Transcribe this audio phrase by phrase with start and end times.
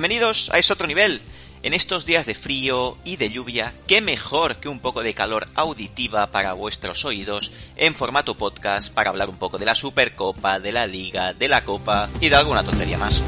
[0.00, 1.20] Bienvenidos a Es Otro Nivel.
[1.62, 5.46] En estos días de frío y de lluvia, qué mejor que un poco de calor
[5.54, 10.72] auditiva para vuestros oídos en formato podcast para hablar un poco de la Supercopa, de
[10.72, 13.22] la Liga, de la Copa y de alguna tontería más.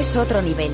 [0.00, 0.72] Es otro nivel.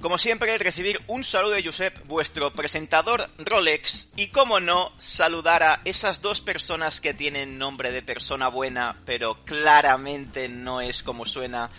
[0.00, 5.80] Como siempre, recibir un saludo de Josep, vuestro presentador Rolex, y como no, saludar a
[5.84, 11.70] esas dos personas que tienen nombre de persona buena, pero claramente no es como suena.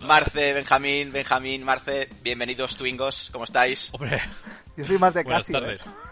[0.00, 3.90] Marce, Benjamín, Benjamín, Marce, bienvenidos Twingos, ¿cómo estáis?
[3.94, 4.20] Hombre,
[4.76, 5.58] Yo soy más de buenas Casio.
[5.60, 5.80] tardes.
[5.80, 6.11] ¿eh?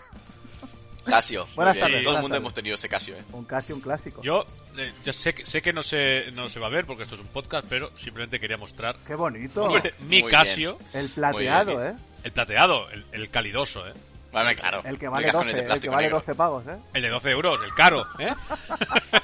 [1.10, 1.46] Casio.
[1.54, 2.40] Buenas tardes, Todo el mundo tardes.
[2.40, 3.22] hemos tenido ese Casio, ¿eh?
[3.32, 4.22] Un Casio, un clásico.
[4.22, 7.02] Yo eh, ya sé, que- sé que no se, no se va a ver porque
[7.02, 9.64] esto es un podcast, pero simplemente quería mostrar Qué bonito.
[9.64, 11.94] Hombre, mi muy Casio, El plateado, Muy ¿eh?
[12.24, 13.92] el plateado, el, el calidoso, ¿eh?
[14.32, 14.80] Vale, claro.
[14.84, 16.18] El que vale cascones 12, de el que vale negro.
[16.20, 16.76] 12 pavos, ¿eh?
[16.94, 18.32] El de 12 euros, el caro, ¿eh?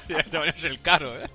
[0.55, 1.25] Es el caro, ¿eh?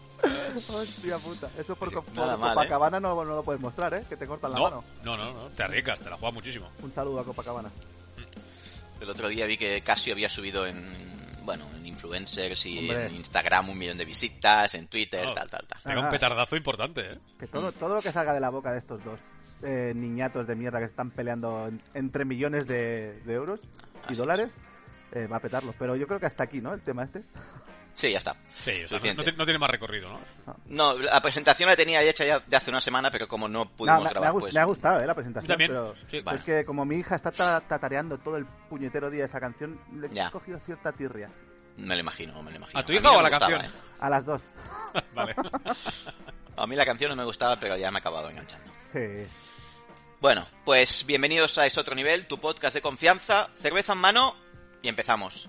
[0.69, 1.49] Hostia puta.
[1.59, 4.05] Eso por, Sí, mal, Copacabana no, no lo puedes mostrar, ¿eh?
[4.09, 4.85] Que te cortan la No, mano.
[5.03, 6.69] no, no, no, te arriesgas, te la juegas muchísimo.
[6.83, 7.71] Un saludo a Copacabana.
[9.03, 10.77] El otro día vi que Casio había subido en,
[11.43, 13.07] bueno, en influencers y Hombre.
[13.07, 15.33] en Instagram un millón de visitas, en Twitter, Oh.
[15.35, 15.81] tal, tal, tal.
[15.83, 17.19] Pega un petardazo importante, ¿eh?
[17.39, 19.19] Que todo, todo lo que salga de la boca de estos dos
[19.65, 23.61] eh, niñatos de mierda que se están peleando en- entre millones de, de euros
[24.09, 24.53] y Así dólares
[25.12, 25.75] eh, va a petarlo.
[25.79, 26.73] Pero yo creo que hasta aquí, ¿no?
[26.73, 27.23] El tema este.
[27.95, 28.35] Sí, ya está.
[28.55, 30.57] Sí, o sea, no, tiene- más recorrido, ¿no?
[30.67, 34.03] No, la presentación la tenía hecha ya de hace una semana, pero como no pudimos
[34.09, 34.55] grabar, ha, pues...
[34.55, 35.07] me ha gustado, ¿eh?
[35.07, 35.49] La presentación.
[35.49, 36.01] También, Pero sí.
[36.11, 36.39] pero Vale.
[36.39, 40.07] es que como mi hija está ta- tatareando todo el puñetero día esa canción, le
[40.07, 41.29] he cogido cierta tirria.
[41.77, 42.81] Me lo imagino, me lo imagino.
[42.81, 43.71] ¿A tu hija o a la gustaba, canción?
[43.73, 43.79] ¿eh?
[44.01, 44.43] A las dos.
[45.15, 45.35] vale.
[46.57, 48.71] A mí la canción no me gustaba, pero ya me ha acabado enganchando.
[48.93, 49.01] Sí.
[50.21, 54.37] Bueno, pues bienvenidos a Es Otro Nivel, tu podcast de confianza, cerveza en mano
[54.83, 55.49] y empezamos.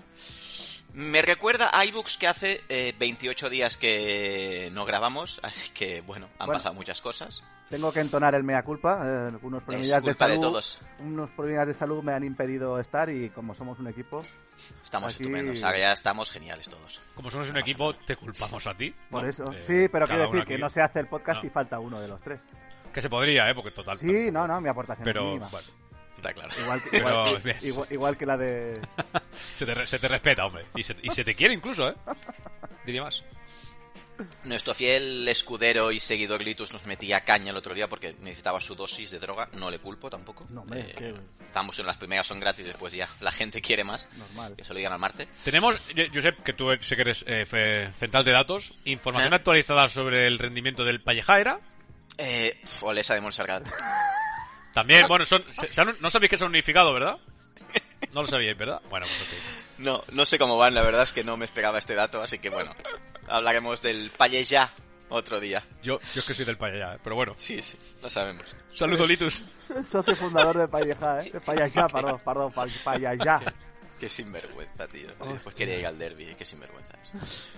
[0.94, 6.26] Me recuerda a iBooks que hace eh, 28 días que no grabamos, así que bueno,
[6.38, 6.52] han Bueno.
[6.60, 7.42] pasado muchas cosas.
[7.68, 9.00] Tengo que entonar el mea culpa.
[9.04, 10.40] eh, unos problemas de culpa de salud.
[10.40, 10.78] todos.
[11.00, 14.22] Unos problemas de salud me han impedido estar y como somos un equipo,
[14.84, 17.00] Estamos Aquí- estupendos, ahora ya estamos geniales todos.
[17.16, 18.94] Como somos un equipo, te culpamos a ti.
[19.10, 19.28] por ¿no?
[19.28, 19.42] eso.
[19.52, 21.48] Eh, sí, pero quiero decir que no se hace el podcast No.
[21.48, 22.38] si falta uno de los tres.
[22.92, 23.54] Que se podría, ¿eh?
[23.56, 23.98] Porque total.
[23.98, 25.48] Sí, no, no, mi aportación es Pero, mínima.
[25.48, 25.66] bueno,
[26.28, 26.50] Está claro.
[26.58, 28.80] Igual, que, igual, igual- igual que la de...
[29.56, 30.64] se, te, se te respeta, hombre.
[30.74, 31.94] Y se, y se te quiere incluso, ¿eh?
[32.86, 33.22] Diría más.
[34.44, 38.74] Nuestro fiel escudero y seguidor Litus nos metía caña el otro día porque necesitaba su
[38.76, 39.48] dosis de droga.
[39.54, 40.46] No le culpo tampoco.
[40.50, 41.14] No, hombre, Eh, que-
[41.46, 44.08] Estamos en las primeras son gratis, después ya la gente quiere más.
[44.16, 44.54] Normal.
[44.56, 45.28] Que se lo digan al Marce.
[45.44, 45.76] Tenemos,
[46.14, 49.36] Josep, que tú sé que eres eh, central de datos, información ¿Eh?
[49.36, 51.60] actualizada sobre el rendimiento del Pallejaera.
[52.18, 53.68] Eh, pf, Olesa de Montserrat.
[54.74, 57.16] También, bueno, son, se- se han- no sabéis que son unificado, ¿verdad?
[58.12, 58.80] No lo sabíais, ¿verdad?
[58.90, 59.34] Bueno, pues ok.
[59.78, 62.38] No, no sé cómo van, la verdad es que no me esperaba este dato, así
[62.38, 62.74] que bueno,
[63.28, 64.70] hablaremos del Palleja
[65.08, 65.62] otro día.
[65.82, 66.98] Yo, yo es que soy del Palleja, ¿eh?
[67.02, 67.34] pero bueno.
[67.38, 68.44] Sí, sí, lo sabemos.
[68.74, 69.42] Saludo, Litus.
[69.90, 71.30] Socio fundador de Palleja, ¿eh?
[71.32, 73.40] De Payallá, perdón, perdón, Pa- Payallá.
[73.98, 75.08] Qué sinvergüenza, tío.
[75.32, 77.48] Después quería ir al derby, qué sinvergüenza es.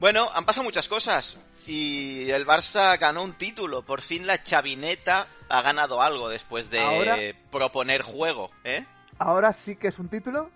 [0.00, 1.38] Bueno, han pasado muchas cosas.
[1.66, 3.82] Y el Barça ganó un título.
[3.82, 7.16] Por fin la chavineta ha ganado algo después de Ahora-
[7.50, 8.84] proponer juego, ¿eh?
[9.18, 10.50] Ahora sí que es un título.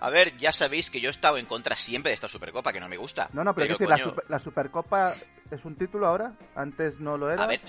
[0.00, 2.80] A ver, ya sabéis que yo he estado en contra siempre de esta Supercopa, que
[2.80, 3.30] no me gusta.
[3.32, 5.12] No, no, pero, es decir, la, coño, super- la Supercopa
[5.50, 6.32] es un título ahora.
[6.54, 7.44] Antes no lo era.
[7.44, 7.60] A ver,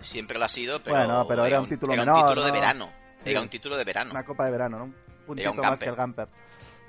[0.00, 0.96] siempre lo ha sido, pero...
[0.96, 2.54] Bueno, pero era un título era menor, un título de ¿no?
[2.54, 2.92] verano.
[3.22, 3.30] Sí.
[3.30, 4.10] Era un título de verano.
[4.12, 4.84] Una copa de verano, ¿no?
[4.84, 4.94] Un
[5.26, 6.28] puntito un más que el Gamper.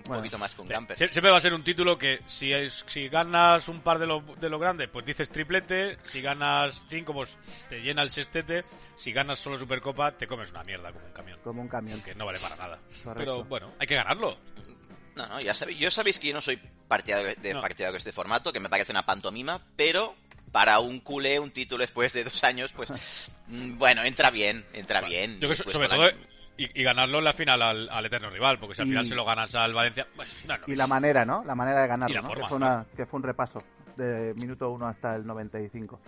[0.06, 0.22] Un Bueno.
[0.22, 0.98] poquito más con Gamper.
[0.98, 4.06] Sie- Siempre va a ser un título que si, es- si ganas un par de
[4.06, 5.98] los de los grandes, pues dices triplete.
[6.04, 7.36] Si ganas cinco, pues
[7.70, 8.64] te llena el sextete.
[8.96, 11.40] Si ganas solo Supercopa, te comes una mierda como un camión.
[11.44, 12.02] Como un camión.
[12.04, 12.80] Que no vale para nada.
[13.04, 13.14] Correcto.
[13.18, 14.38] Pero bueno, hay que ganarlo.
[15.16, 17.62] No, no, ya sabéis, yo sabéis que yo no soy partidario de, No.
[17.62, 20.14] partidario de este formato, que me parece una pantomima, pero
[20.52, 22.90] para un culé, un título después de dos años, pues
[23.48, 25.34] mm, bueno, entra bien, entra bien.
[25.40, 27.90] Yo creo que so- Después sobre todo la- y, y ganarlo en la final al,
[27.90, 30.58] al eterno rival, porque si al Y- final se lo ganas al Valencia, pues, no,
[30.58, 30.64] no.
[30.68, 31.44] Y la manera, ¿no?
[31.46, 32.28] La manera de ganarlo, ¿no?
[32.30, 33.64] forma, que, fue una, que fue un repaso
[33.98, 36.00] de minuto 1 hasta el 95.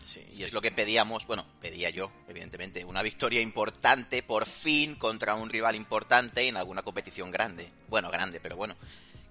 [0.00, 4.94] Sí, y es lo que pedíamos, bueno, pedía yo, evidentemente, una victoria importante, por fin,
[4.94, 7.70] contra un rival importante en alguna competición grande.
[7.88, 8.76] Bueno, grande, pero bueno,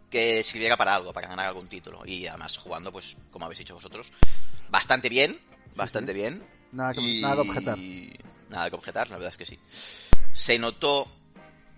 [0.09, 2.01] que sirviera para algo, para ganar algún título.
[2.05, 4.11] Y además jugando, pues, como habéis dicho vosotros,
[4.69, 5.39] bastante bien,
[5.75, 6.43] bastante bien.
[6.71, 7.77] Nada que- Y- nada que objetar.
[8.49, 9.59] Nada que objetar, la verdad es que sí.
[10.33, 11.07] Se notó,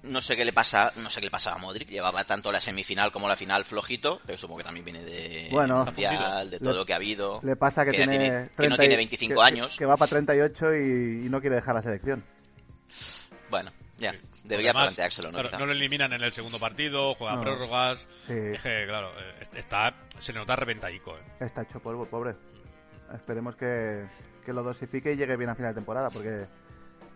[0.03, 2.59] no sé qué le pasa, no sé qué le pasaba a Modric, llevaba tanto la
[2.61, 5.85] semifinal como la final flojito, pero supongo que también viene de Bueno.
[5.85, 7.39] mundial, de todo Le- lo que ha habido.
[7.43, 9.75] Le pasa que, Que tiene, tiene- que no 30 tiene 25 que- años.
[9.77, 12.23] Que, va para 38 y, y no quiere dejar la selección.
[13.49, 14.17] Bueno, ya, Sí.
[14.43, 15.39] debería Además, planteárselo, ¿no?
[15.39, 17.41] claro, no lo eliminan en el segundo partido, juega No.
[17.41, 18.07] prórrogas.
[18.27, 21.15] Sí, Es que, claro, eh, está, se le nota reventaico.
[21.17, 21.21] Eh.
[21.41, 22.35] está hecho polvo, pobre.
[23.13, 24.05] Esperemos que,
[24.47, 26.47] que lo dosifique y llegue bien a final de temporada, porque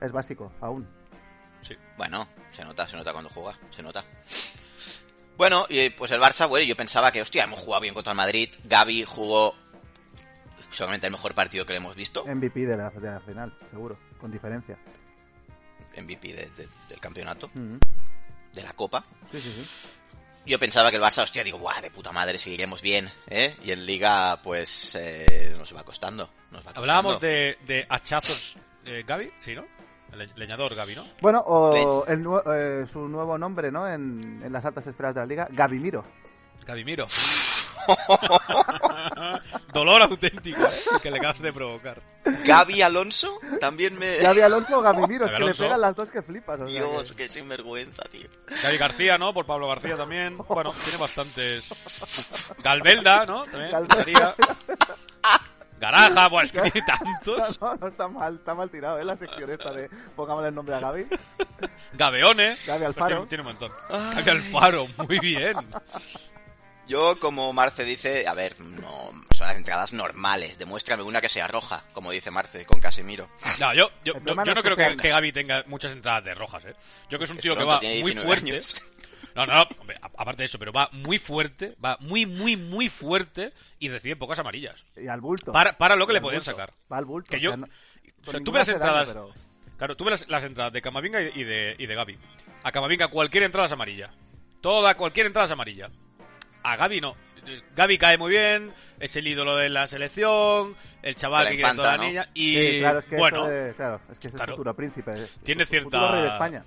[0.02, 0.86] es básico, aún.
[1.98, 4.04] Bueno, se nota, se nota cuando juega, se nota.
[5.38, 8.18] Bueno, y pues el Barça, bueno, yo pensaba que, hostia, hemos jugado bien contra el
[8.18, 8.50] Madrid.
[8.66, 9.56] Gaby jugó
[10.72, 12.26] seguramente el mejor partido que le hemos visto.
[12.26, 14.78] MVP de la, de la final, seguro, con diferencia.
[15.98, 19.06] MVP de- de- del campeonato, de la Copa.
[19.32, 19.90] Sí, sí, sí.
[20.46, 23.56] Yo pensaba que el Barça, hostia, digo, guau, de puta madre, seguiremos bien, ¿eh?
[23.64, 26.26] Y en Liga, pues, eh, nos va costando.
[26.50, 26.80] Nos va costando.
[26.82, 28.56] Hablábamos de, de hachazos
[28.86, 29.64] eh, Gaby, sí, ¿no?
[30.12, 31.06] El le- leñador Gaby, ¿no?
[31.22, 33.88] Bueno, o el eh, su nuevo nombre, ¿no?
[33.88, 36.04] En, en las altas esferas de la liga, Gabimiro.
[36.66, 37.08] Gabimiro.
[39.74, 40.72] Dolor auténtico ¿eh?
[41.02, 42.02] que le acabas de provocar.
[42.46, 44.18] Gaby Alonso también me...
[44.18, 46.60] Gaby Alonso o Gaby que le pegan las dos que flipas.
[46.62, 48.28] o sea Dios, que- qué sinvergüenza, tío.
[48.64, 49.34] Gaby García, ¿no?
[49.34, 50.38] Por Pablo García también.
[50.38, 51.64] Bueno, tiene bastantes.
[52.64, 53.44] Galbelda, ¿no?
[53.46, 53.72] También.
[53.72, 54.36] Galbelda.
[55.80, 57.60] Garaja, pues que tiene tantos.
[57.60, 59.04] No, no está mal, está mal tirado, ¿eh?
[59.04, 61.08] La sección esta de pongámosle el nombre a Gaby.
[61.94, 62.56] Gabeone.
[62.68, 62.94] Gaby Alfaro.
[62.94, 63.72] Pues tiene, tiene un montón.
[64.16, 65.56] Gaby Alfaro, muy bien.
[66.88, 70.58] Yo, como Marce dice, a ver, no son las entradas normales.
[70.58, 73.30] Demuéstrame una que sea roja, como dice Marce con Casemiro.
[73.60, 76.76] No, yo, yo, yo, no creo que, que Gaby tenga muchas entradas de rojas, ¿eh?
[77.10, 78.52] Yo que es un tío que va muy 19 fuerte.
[78.52, 78.82] años.
[79.34, 83.54] No, no, hombre, aparte de eso, pero va muy fuerte, va muy, muy, muy fuerte
[83.80, 84.76] y recibe pocas amarillas.
[84.98, 85.54] Y al bulto.
[85.54, 86.74] Para, para lo que le podían sacar.
[86.92, 87.30] Va al bulto.
[87.30, 87.70] Que o yo- sea, no- O
[88.26, 89.08] por sea, ninguna tú ves las daño, entradas.
[89.08, 89.34] pero-
[89.78, 92.20] Claro, tú ves las, las entradas de Camavinga y de, y de Gaby.
[92.64, 94.12] A Camavinga cualquier entrada es amarilla.
[94.60, 95.90] Toda, cualquier entrada es amarilla.
[96.64, 97.16] A Gaby no.
[97.76, 101.76] Gaby cae muy bien, es el ídolo de la selección, el chaval La que quiere
[101.76, 102.04] toda la ¿no?
[102.04, 102.30] niña.
[102.36, 104.54] Y Sí, claro, es que bueno, eso de- claro, es que es el claro.
[104.54, 105.14] futuro príncipe.
[105.44, 106.64] Tiene cierta- rey de España.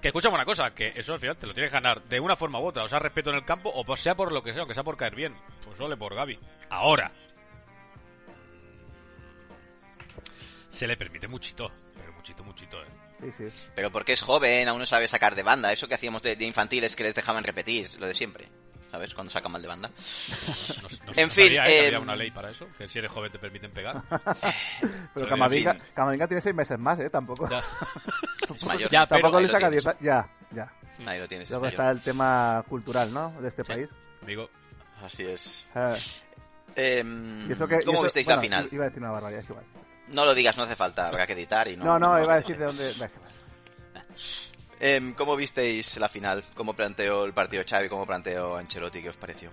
[0.00, 2.34] que escúchame una cosa, que eso al final te lo tienes que ganar de una
[2.36, 4.62] forma u otra, o sea, respeto en el campo, o sea por lo que sea,
[4.62, 5.34] aunque sea por caer bien.
[5.64, 6.36] Pues sole por Gaby.
[6.70, 7.12] Ahora.
[10.68, 12.86] Se le permite muchito, pero muchito, muchito, eh.
[13.36, 13.64] Sí, sí.
[13.74, 15.72] Pero porque es joven, aún no sabe sacar de banda.
[15.72, 18.48] Eso que hacíamos de, de infantiles que les dejaban repetir, lo de siempre.
[18.90, 19.14] ¿Sabes?
[19.14, 19.88] Cuando sacan mal de banda.
[19.88, 21.76] No, no- En no fin, sabía, ¿eh?
[21.82, 24.02] eh, había una ley para eso, que si eres joven te permiten pegar.
[25.14, 25.76] Pero Camavinga.
[25.94, 27.08] Camavinga tiene seis meses más, ¿eh?
[27.10, 27.62] Tampoco, Ya.
[28.54, 28.90] Es mayor.
[28.90, 29.84] Ya, tampoco le lo saca tienes.
[29.84, 30.72] 10 Ya, ya.
[31.06, 31.44] Ahí lo tienes.
[31.46, 31.72] es Luego mayor.
[31.80, 33.30] está el tema cultural, ¿no?
[33.40, 33.72] De este Sí.
[33.72, 33.88] país.
[34.22, 34.50] Amigo,
[35.04, 35.66] Así es.
[35.74, 35.94] Eh,
[36.76, 38.68] Em, y eso que, y ¿Cómo eso- visteis bueno, la final?
[38.70, 39.64] Iba a decir una barbaridad, es igual.
[40.14, 41.84] No lo digas, no hace falta, habrá que editar y no.
[41.84, 42.92] No, no, iba a decir de dónde.
[44.80, 46.42] Em, ¿Cómo visteis la final?
[46.54, 47.88] ¿Cómo planteó el partido Xavi?
[47.88, 49.02] ¿Cómo planteó Ancelotti?
[49.02, 49.50] ¿Qué os pareció?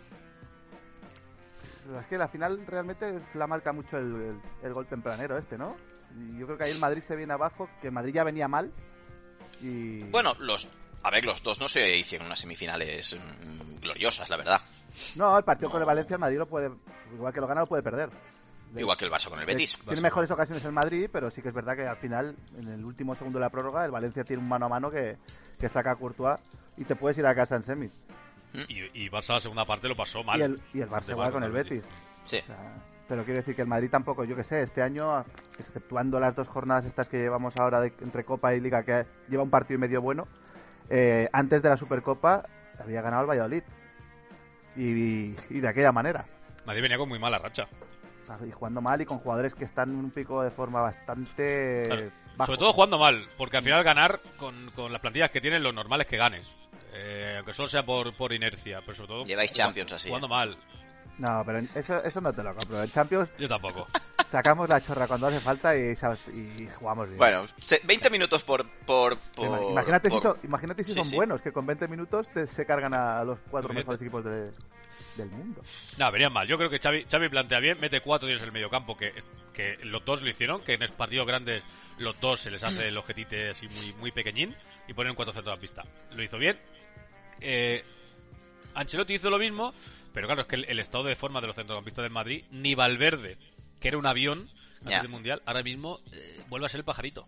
[1.99, 5.75] Es que la final realmente la marca mucho el, el- el gol tempranero este, ¿no?
[6.17, 8.47] Y yo creo que ahí el Madrid se viene abajo, que el Madrid ya venía
[8.47, 8.71] mal.
[9.61, 9.99] Y.
[10.03, 10.69] Bueno, los.
[11.03, 14.61] A ver, los dos no se hicieron unas semifinales mm, gloriosas, la verdad.
[15.15, 15.83] No, el partido con No.
[15.83, 16.71] el Valencia, el Madrid lo puede.
[17.13, 18.09] Igual que lo gana, lo puede perder.
[18.73, 19.77] De- Igual que el Barça con el Betis.
[19.85, 22.83] Tiene mejores ocasiones el Madrid, pero sí que es verdad que al final, en el
[22.85, 25.17] último segundo de la prórroga, el Valencia tiene un mano a mano que,
[25.59, 26.39] que saca a Courtois
[26.75, 27.91] y te puedes ir a casa en semis.
[28.53, 30.39] y, y Barça la segunda parte lo pasó mal.
[30.39, 31.83] Y el, y el Barça mal con el Betis.
[32.23, 32.37] Sí.
[32.43, 32.57] O sea,
[33.07, 35.23] pero quiero decir que el Madrid tampoco, yo que sé, este año,
[35.57, 39.43] exceptuando las dos jornadas estas que llevamos ahora de- entre Copa y Liga, que lleva
[39.43, 40.27] un partido y medio bueno,
[40.89, 42.43] eh, antes de la Supercopa
[42.79, 43.63] había ganado el Valladolid.
[44.75, 46.25] Y, y de aquella manera.
[46.65, 47.67] Madrid venía con muy mala racha.
[48.47, 52.11] Y jugando mal y con jugadores que están en un pico de forma bastante Claro.
[52.35, 52.45] bajo.
[52.47, 55.71] Sobre todo jugando mal, porque al final ganar con, con las plantillas que tienen lo
[55.71, 56.47] normal es que ganes.
[56.93, 59.25] Eh, aunque solo sea por, por inercia, pero sobre todo.
[59.25, 60.29] Lleváis Champions así, Jugando ¿eh?
[60.29, 60.57] mal.
[61.19, 62.83] No, pero en- eso, eso no te lo compro.
[62.83, 63.87] En Champions Yo tampoco.
[64.29, 67.17] sacamos la chorra cuando hace falta y, sabes, y jugamos bien.
[67.17, 68.67] Bueno, se- 20 minutos por...
[68.85, 71.15] por, Ima- por- imagínate, por- si son, imagínate si Sí, son sí.
[71.15, 74.51] buenos, que con 20 minutos te- se cargan a los cuatro mejores equipos de-
[75.17, 75.61] del mundo.
[75.97, 76.47] No, verían mal.
[76.47, 79.13] Yo creo que Xavi, Xavi plantea bien, mete cuatro días en el medio campo, que,
[79.53, 81.63] que los dos lo hicieron, que en los partidos grandes
[81.99, 84.55] los dos se les hace el objetite así muy, muy pequeñín
[84.87, 85.83] y ponen cuatro centros a la pista.
[86.11, 86.57] Lo hizo bien.
[87.41, 87.83] Eh,
[88.75, 89.73] Ancelotti hizo lo mismo,
[90.13, 92.75] pero claro, es que el, el estado de forma de los centrocampistas del Madrid, ni
[92.75, 93.37] Valverde,
[93.79, 95.01] que era un avión antes Ya.
[95.01, 97.25] del Mundial, ahora mismo eh, vuelve a ser el pajarito.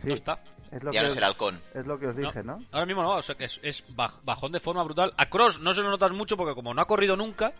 [0.00, 0.40] Sí, No está.
[0.70, 1.60] es lo, Ya que no os, es el halcón.
[1.74, 2.62] es lo que os dije, ¿no?
[2.72, 5.12] Ahora mismo no, o sea que es, es baj- bajón de forma brutal.
[5.16, 7.52] A Cross no se lo notas mucho porque como no ha corrido nunca,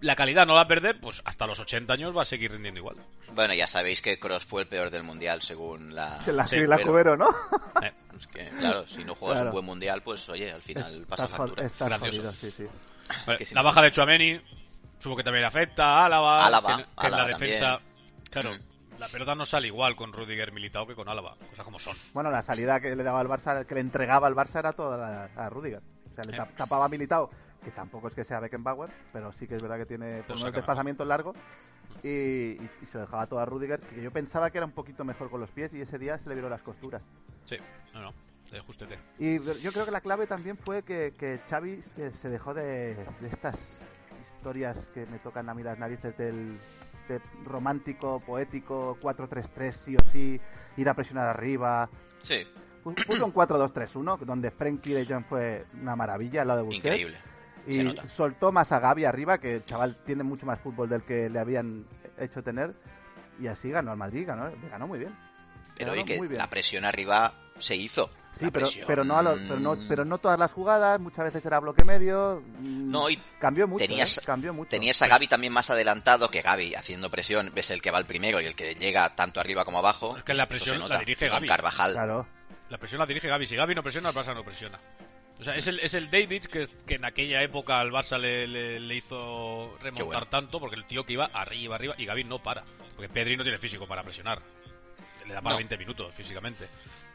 [0.00, 2.50] la calidad no la va a perder, pues hasta los 80 años va a seguir
[2.52, 2.96] rindiendo igual.
[3.34, 6.22] Bueno, ya sabéis que Cross fue el peor del mundial según la...
[6.22, 7.28] Se la, Sí, la cubero, ¿no?
[7.82, 9.50] Eh, Es que, claro, si no juegas Claro.
[9.50, 11.64] un buen mundial, pues oye, al final pasa factura.
[11.66, 12.16] estás Gracioso.
[12.18, 12.66] jodido, sí, sí.
[13.26, 13.44] vale.
[13.52, 14.40] La baja de Chuameni,
[14.98, 16.44] supongo que también afecta a Álava.
[16.46, 18.24] Álava, que, que Álava en la defensa, también.
[18.30, 18.69] claro, Mm.
[19.00, 21.96] La pelota no sale igual con Rudiger Militao que con Álava, cosas como son.
[22.14, 24.96] Bueno, la salida que le daba al Barça, que le entregaba al Barça era toda
[24.96, 25.82] la- a Rudiger.
[26.10, 26.36] O sea, le Eh.
[26.38, 27.30] tap- tapaba a Militao,
[27.64, 30.52] que tampoco es que sea Beckenbauer, pero sí que es verdad que tiene por unos
[30.52, 31.36] desplazamientos largos.
[32.02, 35.04] Y, y- y se dejaba todo a Rudiger, que yo pensaba que era un poquito
[35.04, 37.02] mejor con los pies y ese día se le vieron las costuras.
[37.46, 37.56] Sí,
[37.92, 38.14] no, no,
[38.50, 38.98] de justete.
[39.18, 42.94] Y yo creo que la clave también fue que, que Xavi se, se dejó de,
[43.20, 43.58] de estas
[44.36, 46.58] historias que me tocan a mí las narices del
[47.10, 50.40] de romántico, poético, 4-3-3 sí o sí,
[50.76, 51.88] ir a presionar arriba.
[52.18, 52.46] Sí,
[52.84, 56.84] Pu- Puso un 4-2-3-1, donde Frenkie de Jong fue una maravilla al lado de Busquets.
[56.84, 57.16] increíble.
[57.68, 58.08] se Y nota.
[58.08, 61.38] soltó más a Gaby arriba, que el chaval tiene mucho más fútbol del que le
[61.38, 61.84] habían
[62.18, 62.72] hecho tener.
[63.38, 65.14] Y así ganó al Madrid, ganó, ganó muy bien.
[65.76, 68.10] Pero ganó oye, que la presión arriba se hizo.
[68.38, 71.44] Sí, pero, pero, no a lo- pero, no, pero no todas las jugadas, muchas veces
[71.44, 72.42] era bloque medio.
[72.60, 73.84] mm, No, y cambió mucho.
[73.84, 74.22] tenías- ¿eh?
[74.24, 74.70] Cambió mucho.
[74.70, 78.06] Tenías a Gaby también más adelantado, que Gaby haciendo presión es el que va el
[78.06, 80.16] primero y el que llega tanto arriba como abajo.
[80.16, 81.46] Es que la presión la dirige Gavi.
[81.48, 81.92] Carvajal.
[81.92, 82.26] Claro.
[82.70, 83.46] La presión la dirige Gaby.
[83.46, 84.78] Si Gaby no presiona, el Barça no presiona.
[85.38, 88.46] O sea, es el, es el David que, que en aquella época al Barça le,
[88.46, 90.26] le- le hizo remontar bueno.
[90.26, 92.62] tanto, porque el tío que iba arriba, arriba, y Gaby no para.
[92.94, 94.40] Porque Pedri no tiene físico para presionar.
[95.26, 95.58] Le da para No.
[95.58, 96.66] 20 minutos físicamente.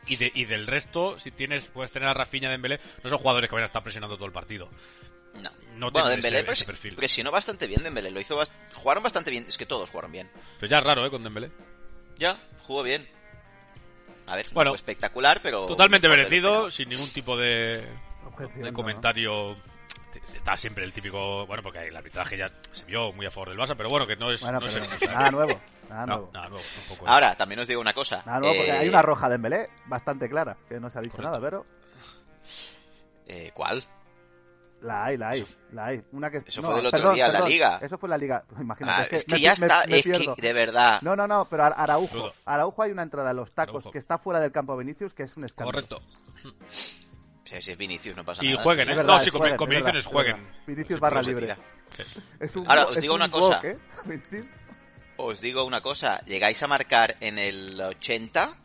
[0.07, 3.49] Y, de- y del resto, si tienes puedes tener a Rafinha Dembélé, no son jugadores
[3.49, 4.69] que van a estar presionando todo el partido.
[5.43, 5.49] No.
[5.77, 6.95] No bueno, Dembélé ese- pres- ese perfil.
[6.95, 8.11] presionó bastante bien Dembélé.
[8.11, 9.45] Lo hizo bast- Jugaron bastante bien.
[9.47, 10.29] Es que todos jugaron bien.
[10.59, 11.09] Pero ya es raro, ¿eh?
[11.09, 11.49] Con Dembélé.
[12.17, 13.07] Ya, jugó bien.
[14.27, 15.65] A ver, no Bueno, fue espectacular, pero...
[15.67, 17.85] Totalmente merecido, sin ningún tipo de,
[18.57, 19.55] no, comentario.
[20.33, 21.45] Está siempre el típico.
[21.45, 24.15] Bueno, porque el arbitraje ya se vio muy a favor del Barça, pero bueno, que
[24.15, 24.39] no es.
[24.41, 25.61] Bueno, no pero es el- nada nuevo.
[25.89, 26.31] Nada No, nuevo.
[26.33, 27.07] nada nuevo, tampoco.
[27.09, 28.23] Ahora, también os digo una cosa.
[28.25, 31.01] Nada nuevo, porque Eh, hay una roja de Embelé bastante clara, que no se ha
[31.01, 31.31] dicho Correcto.
[31.39, 31.65] nada, pero
[33.27, 33.83] eh, ¿Cuál?
[34.81, 36.03] la hay, la hay, la hay.
[36.11, 37.79] Una que, Eso no, fue del otro perdón, día en la perdón, Liga.
[37.81, 38.43] Eso fue en la Liga.
[38.59, 40.35] Imagínate, Ah, es que, es que me ya me- está, me es que pierdo.
[40.37, 41.01] de verdad.
[41.01, 42.33] No, no, no, pero Ar- Araujo.
[42.45, 43.91] Araujo hay una entrada en los tacos Araujo.
[43.91, 45.87] que está fuera del campo de Vinicius, que es un escándalo.
[45.87, 46.01] Correcto.
[46.69, 48.63] Si es Vinicius, no pasa Y nada.
[48.63, 48.91] jueguen, sí.
[48.91, 48.95] ¿eh?
[48.95, 50.47] Verdad, no, sí, con, jueguen, con Vinicius verdad, jueguen.
[50.67, 51.55] Vinicius barra No se libre.
[51.55, 52.19] Sí.
[52.39, 53.55] Es un, Ahora, os es digo un una cosa.
[53.55, 53.77] gok, ¿eh?
[55.17, 56.21] Os digo una cosa.
[56.25, 58.57] Llegáis a marcar en el 80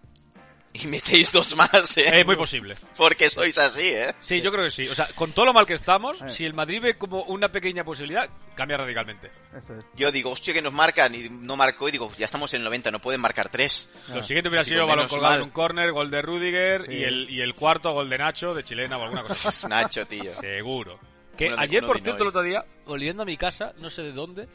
[0.72, 2.20] y metéis dos más, ¿eh?
[2.20, 2.74] Es muy posible.
[2.96, 4.14] Porque sois así, ¿eh?
[4.20, 4.86] Sí, yo creo que sí.
[4.88, 6.28] O sea, con todo lo mal que estamos, Eh.
[6.28, 9.30] si el Madrid ve como una pequeña posibilidad, cambia radicalmente.
[9.56, 9.84] Eso es.
[9.96, 12.64] Yo digo, hostia, que nos marcan y no marcó y digo, ya estamos en el
[12.64, 13.92] 90, no pueden marcar tres.
[14.14, 16.92] Lo siguiente hubiera sido balón menos colgado en un córner, gol de Rudiger Sí.
[16.94, 19.66] y, el, y el cuarto gol de Nacho, de chilena o alguna cosa así.
[19.68, 20.32] Nacho, tío.
[20.40, 21.00] Seguro.
[21.36, 24.46] Que ayer, por cierto, el otro día, volviendo a mi casa, no sé de dónde,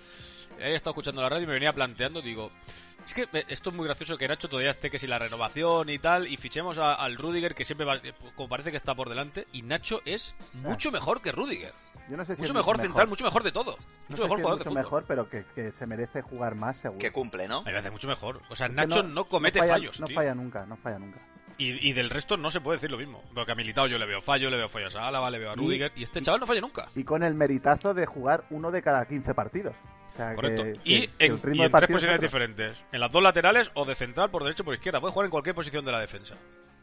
[0.64, 2.52] había estado escuchando la radio y me venía planteando, digo,
[3.06, 5.90] es que eh, esto es muy gracioso que Nacho todavía esté que si la renovación
[5.90, 8.96] y tal, y fichemos a- al Rudiger, que siempre va, eh, como parece que está
[8.96, 11.74] por delante, y Nacho es mucho mejor que Rudiger.
[12.10, 13.78] Yo no sé si Mucho es mejor central, mucho mejor de todo.
[13.78, 16.54] No Mucho sé mejor si es jugador mucho mejor, pero que, que se merece jugar
[16.54, 17.00] más, seguro.
[17.00, 17.64] Que cumple, ¿no?
[17.64, 18.42] Me parece mucho mejor.
[18.50, 20.16] O sea, Es Nacho no, comete falla- fallos, No tío.
[20.16, 21.20] falla nunca, no falla nunca.
[21.58, 23.24] Y, y del resto no se puede decir lo mismo.
[23.34, 25.54] Porque a Militao yo le veo fallo, le veo fallos a Álava, le veo a
[25.54, 26.90] Y- Rudiger, y este chaval no falla nunca.
[26.96, 29.76] Y con el meritazo de jugar uno de cada 15 partidos.
[30.16, 30.64] O sea, Correcto.
[30.64, 31.38] que- y que- en, y
[31.70, 32.78] tres es posiciones diferentes.
[32.92, 35.00] En las dos laterales o de central, por derecha o por izquierda.
[35.02, 36.36] Puede jugar en cualquier posición de la defensa.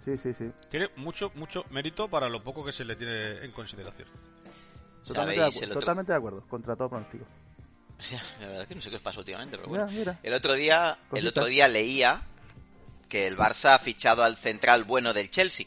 [0.04, 0.50] Sí, sí, sí.
[0.68, 4.08] Tiene mucho, mucho mérito para lo poco que se le tiene en consideración.
[5.06, 7.24] Totalmente, de, totalmente de acuerdo, contra todo pronóstico.
[8.40, 9.86] La verdad que no sé qué os pasó últimamente, pero bueno.
[9.86, 10.18] mira.
[10.22, 12.22] El otro día, el otro día leía
[13.08, 15.66] que el Barça ha fichado al central bueno del Chelsea.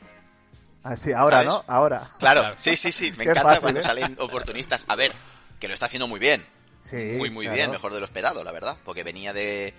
[0.84, 1.50] Ah, sí, ahora, ¿Sabes?
[1.54, 1.64] ¿no?
[1.68, 2.00] Ahora.
[2.20, 2.56] Claro, Claro.
[2.58, 3.12] sí, sí, sí.
[3.12, 3.84] Me Qué encanta fácil, cuando ¿eh?
[3.84, 4.86] salen oportunistas.
[4.88, 5.14] A ver,
[5.60, 6.46] que lo está haciendo muy bien.
[6.86, 7.56] Sí, muy, muy claro.
[7.58, 8.78] bien, mejor de lo esperado, la verdad.
[8.86, 9.74] Porque venía de.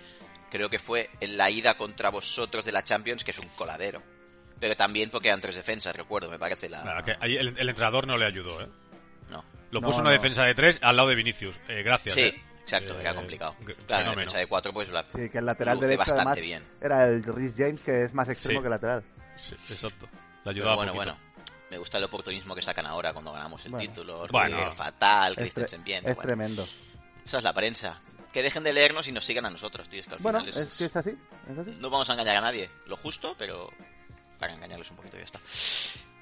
[0.51, 4.01] Creo que fue en la ida contra vosotros de la Champions, que es un coladero.
[4.59, 7.03] Pero también porque eran tres defensas, recuerdo, me parece la...
[7.05, 8.67] Que ahí el, el entrenador no le ayudó, ¿eh?
[9.29, 9.43] No.
[9.71, 10.13] Lo No, puso una no.
[10.13, 11.55] defensa de tres al lado de Vinicius.
[11.67, 12.15] Eh, gracias.
[12.15, 12.43] Sí, ¿eh?
[12.63, 13.55] exacto, Eh, era complicado.
[13.59, 14.11] que- Claro, fenómeno.
[14.15, 15.05] defensa de cuatro, pues la...
[15.09, 16.63] Sí, que el lateral derecho bastante además bien.
[16.81, 18.63] era el Rhys James, que es más extremo Sí.
[18.63, 19.03] que lateral.
[19.37, 20.05] Sí, exacto.
[20.05, 20.09] Le
[20.43, 21.13] Pero ayudaba bueno, poquito.
[21.13, 21.27] bueno.
[21.69, 23.87] Me gusta el oportunismo que sacan ahora cuando ganamos el Bueno.
[23.87, 24.25] título.
[24.31, 24.71] Bueno.
[24.71, 25.99] Fatal, Christensen bien.
[25.99, 26.21] es bueno.
[26.21, 26.65] tremendo.
[27.27, 27.99] Esa es la prensa.
[28.33, 29.99] Que dejen de leernos y nos sigan a nosotros, tío.
[29.99, 31.11] Es que al Bueno, final es que es así.
[31.51, 31.77] Es así.
[31.79, 32.69] No vamos a engañar a nadie.
[32.87, 33.69] Lo justo, pero
[34.39, 35.39] para engañarles un poquito ya está.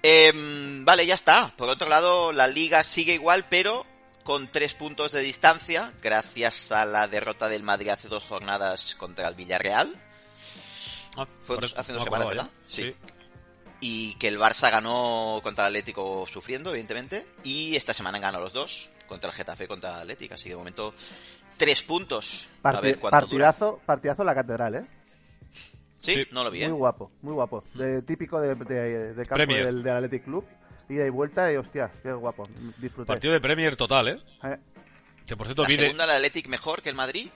[0.01, 1.53] Em, vale, ya está.
[1.57, 3.85] Por otro lado, la liga sigue igual, pero
[4.24, 9.27] con tres puntos de distancia, gracias a la derrota del Madrid hace dos jornadas contra
[9.27, 9.95] el Villarreal.
[11.17, 12.50] Ah, Fue hace dos semanas, ¿verdad?
[12.69, 12.75] ya.
[12.75, 12.95] Sí.
[13.81, 17.27] Y que el Barça ganó contra el Atlético sufriendo, evidentemente.
[17.43, 20.35] Y esta semana ganó los dos, contra el Getafe contra el Atlético.
[20.35, 20.93] Así que de momento,
[21.57, 22.47] tres puntos.
[22.59, 23.47] a Parti- ver cuánto dura.
[23.47, 24.85] partidazo, partidazo en la catedral, ¿eh?
[25.97, 26.27] Sí, Sí.
[26.31, 26.71] no lo vi, Muy ¿eh?
[26.71, 27.63] guapo, muy guapo.
[27.74, 29.65] De- típico de, de- de campo Premier.
[29.65, 30.45] del, del Athletic Club.
[30.88, 32.47] Ida y vuelta y hostia, qué guapo.
[32.77, 33.07] Disfruté.
[33.07, 34.19] Partido de Premier total, ¿eh?
[34.43, 34.57] Eh,
[35.25, 37.29] Que por cierto, La segunda, el Athletic mejor que el Madrid.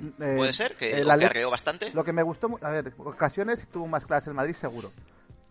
[0.00, 1.92] Mm, Eh, Puede ser, que el lo Atlet- bastante.
[1.92, 4.90] Lo que me gustó, a ver, ocasiones tuvo más clase el Madrid seguro.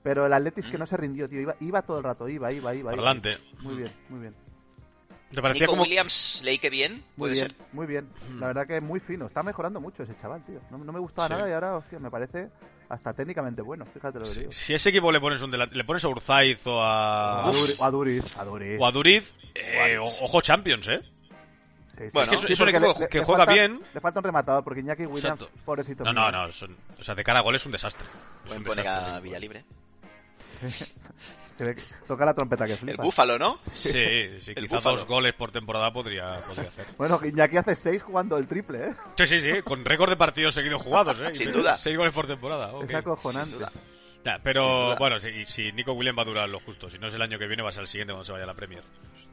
[0.03, 1.39] Pero el Athletic es que no se rindió, tío.
[1.39, 2.91] Iba, iba todo el rato, iba, iba, iba.
[2.91, 3.09] Para iba.
[3.11, 3.37] adelante.
[3.61, 4.35] Muy bien, muy bien.
[5.33, 7.57] ¿Te parecía Nico como Williams, leí que bien, Muy puede bien, ser.
[7.73, 8.07] muy bien.
[8.39, 9.25] La verdad que muy fino.
[9.27, 10.61] Está mejorando mucho ese chaval, tío.
[10.71, 11.33] No, no me gustaba Sí.
[11.33, 12.49] nada y ahora, hostia, me parece
[12.89, 13.85] hasta técnicamente bueno.
[13.85, 14.51] Fíjate lo que digo.
[14.53, 17.75] si a ese equipo le pones un le pones a Urzaiz o a A Duri-
[17.81, 18.79] a Duriz, a Duriz.
[18.79, 21.01] o a Duriz, eh, o- ojo Champions, ¿eh?
[21.03, 22.11] Sí, sí.
[22.13, 23.81] Bueno, Es que es un equipo que juega falta- bien.
[23.93, 25.49] Le falta un rematador porque Iñaki Williams, Exacto.
[25.65, 26.03] pobrecito.
[26.05, 28.05] No, no, no, son- o sea, de cara a gol es un desastre.
[28.05, 29.23] Es Pueden un poner desastre, a sí.
[29.23, 29.65] Villalibre.
[32.07, 33.03] Toca la trompeta que El flipa.
[33.03, 33.59] Búfalo, ¿no?
[33.71, 33.97] Sí, sí,
[34.55, 34.97] El quizás Búfalo.
[34.97, 36.85] dos goles por temporada podría, podría hacer.
[36.97, 38.93] Bueno, que Iñaki hace seis jugando el triple, ¿eh?
[39.17, 41.29] Sí, sí, sí, con récord de partidos seguidos jugados, ¿eh?
[41.35, 41.75] Sin duda.
[41.77, 42.83] Seis goles por temporada, ok.
[42.83, 43.51] Es acojonante.
[43.51, 43.71] Sin duda.
[44.43, 47.21] Pero bueno, si, si Nico Williams va a durar lo justo, si no es el
[47.21, 48.83] año que viene, va a ser el siguiente cuando se vaya a la Premier.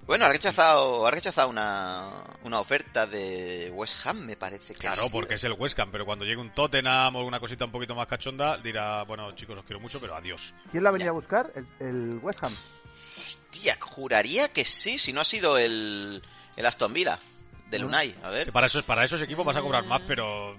[0.07, 2.11] Bueno, ha rechazado, ha rechazado una,
[2.43, 4.75] una oferta de West Ham, me parece.
[4.75, 7.65] que Claro, porque es el West Ham, pero cuando llegue un Tottenham o una cosita
[7.65, 10.53] un poquito más cachonda, dirá, bueno, chicos, os quiero mucho, pero adiós.
[10.71, 11.51] ¿Quién la venía a buscar?
[11.55, 12.55] El, el West Ham.
[13.17, 16.21] Hostia, juraría que sí, si no ha sido el,
[16.57, 17.19] el Aston Villa,
[17.71, 18.15] de Lunay.
[18.23, 18.53] A Que ver.
[18.53, 20.55] para, esos, para esos equipos vas a cobrar más, pero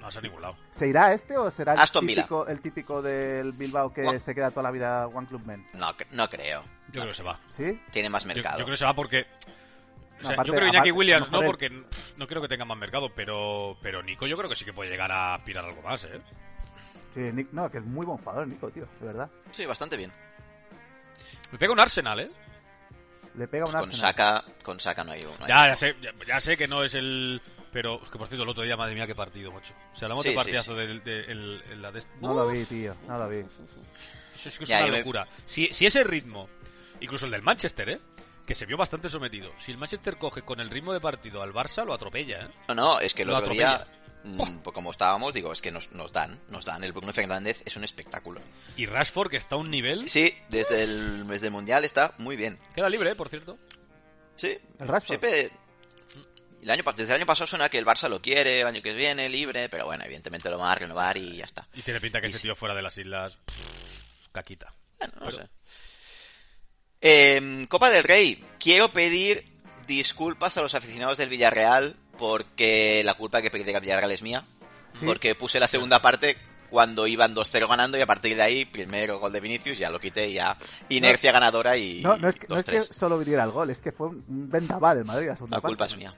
[0.00, 0.56] no vas a ningún lado.
[0.72, 4.50] ¿Se irá este o será el Aston típico, el típico del Bilbao que se queda
[4.50, 5.66] toda la vida One Club Men?
[5.74, 6.62] No, no creo.
[6.88, 7.38] Yo creo que se va.
[7.48, 7.80] ¿Sí?
[7.92, 8.56] Tiene más Yo, yo mercado.
[8.56, 9.20] creo que se va porque...
[9.20, 12.48] o No, sea, aparte- yo creo que Iñaki Williams no, porque pff, no creo que
[12.48, 15.64] tenga más mercado, pero, pero Nico yo creo que sí que puede llegar a aspirar
[15.64, 16.20] algo más, ¿eh?
[17.14, 19.28] Sí, Nick- no, que es muy buen jugador, Nico, tío, de verdad.
[19.50, 20.12] Sí, bastante bien.
[21.52, 22.30] Me pega un Arsenal, ¿eh?
[23.34, 24.00] Le pega un Con Arsenal.
[24.00, 25.46] Saka, con Saka no hay uno.
[25.46, 27.40] Ya, ya sé, ya, ya sé que no es el...
[27.72, 29.72] Pero, es que por cierto, el otro día, madre mía, qué partido, macho.
[29.92, 30.78] O sea, hablamos Sí, de sí, partidazo sí.
[30.80, 32.02] del- de, el- el- la de...
[32.20, 33.44] No lo vi, tío, no lo vi.
[34.44, 35.28] Es que es Ya, una me- locura.
[35.46, 36.48] Si, si ese ritmo,
[37.00, 38.00] incluso el del Manchester, ¿eh?
[38.46, 39.52] Que se vio bastante sometido.
[39.60, 42.48] Si el Manchester coge con el ritmo de partido al Barça, lo atropella, ¿eh?
[42.68, 43.86] No, no, es que el Lo otro día,
[44.24, 46.82] mm, pues como estábamos, digo, es que nos, nos dan, nos dan.
[46.82, 48.40] El Bruno Fernández es un espectáculo.
[48.76, 50.10] Y Rashford, que está a un nivel...
[50.10, 52.58] Sí, desde el, desde el Mundial está muy bien.
[52.74, 53.14] Queda libre, ¿eh?
[53.14, 53.58] Por cierto.
[54.34, 55.20] Sí, El Rashford.
[55.20, 55.50] siempre...
[56.62, 58.92] El año, desde el año pasado suena que el Barça lo quiere, el año que
[58.94, 61.66] viene, libre, pero bueno, evidentemente lo van a renovar y ya está.
[61.74, 62.42] Y tiene pinta que Y ese sí.
[62.48, 63.36] tío fuera de las islas...
[63.46, 63.98] pff,
[64.32, 64.72] Caquita.
[64.98, 65.48] Bueno, no sé.
[67.00, 68.44] Em, Copa del Rey.
[68.58, 69.44] Quiero pedir
[69.86, 74.44] disculpas a los aficionados del Villarreal porque la culpa que perdiera el Villarreal es mía.
[74.98, 75.06] Sí.
[75.06, 76.36] Porque puse la segunda parte
[76.68, 79.98] cuando iban 2-0 ganando y a partir de ahí, primero gol de Vinicius, ya lo
[79.98, 80.56] quité ya
[80.88, 82.92] inercia ganadora y No, no es, que, no es que 2-3.
[82.92, 85.28] solo viniera el gol, es que fue un un vendaval el Madrid.
[85.28, 85.94] La, segunda La culpa parte.
[85.94, 86.14] es mía.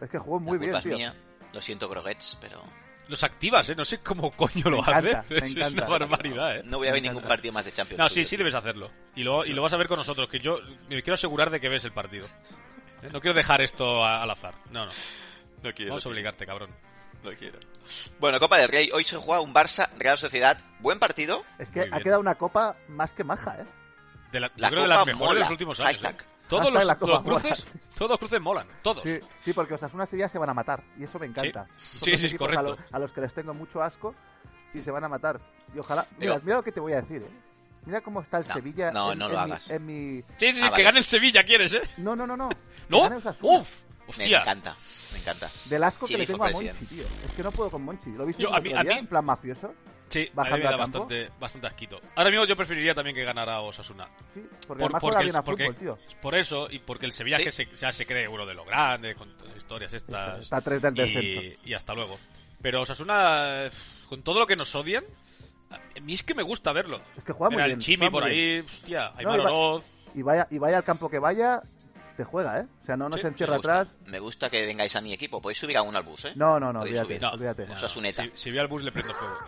[0.00, 0.92] Es que jugó muy la bien, culpa tío.
[0.92, 1.14] es mía.
[1.52, 2.62] Lo siento, Groguets, pero
[3.08, 3.74] Los activas, ¿eh?
[3.74, 5.34] No sé cómo coño lo Me encanta, hace.
[5.34, 5.84] me Es encanta.
[5.86, 6.62] una barbaridad, ¿eh?
[6.64, 7.98] no voy a ver ningún partido más de Champions.
[7.98, 8.90] No, sí, sí debes hacerlo.
[9.16, 10.58] Y lo, y lo vas a ver con nosotros, que yo
[10.88, 12.26] me quiero asegurar de que ves el partido.
[13.02, 13.08] ¿Eh?
[13.12, 14.54] No quiero dejar esto a- al azar.
[14.70, 14.92] No, no.
[15.62, 15.90] No quiero.
[15.90, 16.70] Vamos a obligarte, cabrón.
[17.24, 17.58] No quiero.
[18.20, 18.90] Bueno, Copa del Rey.
[18.92, 20.56] Hoy se juega un Barça Real Sociedad.
[20.80, 21.44] Buen partido.
[21.58, 22.02] Es que ha bien.
[22.02, 23.64] quedado una copa más que maja, ¿eh?
[24.32, 25.88] De la, yo La creo de las Copa mejores de los últimos años.
[25.98, 26.20] Hashtag.
[26.20, 26.24] ¿eh?
[26.48, 27.82] Todos los, los cruces, mola.
[27.96, 29.02] todos los cruces molan, todos.
[29.02, 30.82] Sí, sí, porque Osasuna Sevilla se van a matar.
[30.98, 31.66] Y eso me encanta.
[31.76, 32.60] Sí, Son sí, sí, correcto.
[32.60, 34.14] A, lo- a los que les tengo mucho asco
[34.74, 35.40] y se van a matar.
[35.74, 36.02] Y ojalá.
[36.18, 37.30] Digo- Mira, mira lo que te voy a decir, ¿eh?
[37.86, 38.90] Mira cómo está el No, Sevilla.
[38.92, 39.70] no, en, no en lo mi- hagas.
[39.70, 40.22] en mi.
[40.36, 40.82] Sí, sí, Ah, que vale.
[40.84, 41.82] gane el Sevilla, ¿quieres, eh?
[41.98, 42.48] No, no, no, no.
[42.88, 43.02] ¿No?
[43.42, 43.82] ¡Uf!
[44.06, 44.40] Me ¡Hostia!
[44.40, 44.74] encanta.
[45.12, 45.48] Me encanta.
[45.66, 47.04] Del asco que le tengo a Monchi, tío.
[47.26, 48.10] Es que no puedo con Monchi.
[48.12, 49.74] ¿Lo Yo, a mí- a mí- en plan mafioso?
[50.08, 50.98] Sí, a mí Bajando me da al campo.
[51.00, 52.00] bastante, bastante asquito.
[52.16, 54.08] Ahora mismo yo preferiría también que ganara Osasuna.
[54.34, 55.98] Sí, porque Por, porque juega el- bien a porque- fútbol, tío.
[56.22, 57.44] por eso, y porque el Sevilla Sí.
[57.44, 60.40] que se, ya se cree uno de lo grande, con todas las historias estas.
[60.42, 61.60] Está tres del y, descenso.
[61.64, 62.18] y hasta luego.
[62.62, 63.70] Pero Osasuna, eh,
[64.08, 65.04] con todo lo que nos odian,
[65.70, 66.98] A mí es que me gusta verlo.
[67.16, 67.78] Es que juega muy Mira, bien.
[67.78, 68.34] el Chimi por bien.
[68.34, 69.84] ahí, hostia, No, Aymar y va- Oroz.
[70.14, 71.60] Y vaya, y vaya al campo que vaya,
[72.18, 72.66] te juega, ¿eh?
[72.82, 73.94] O sea, no, no Sí, se Me encierra gusta, atrás.
[74.06, 75.40] me gusta que vengáis a mi equipo.
[75.40, 76.32] Podéis subir a uno al bus, ¿eh?
[76.34, 77.22] No, no, no, olvídate, subir.
[77.22, 77.62] No, olvídate.
[77.62, 78.24] O sea, Suneta.
[78.24, 79.38] Si, si ve al bus le prendo fuego.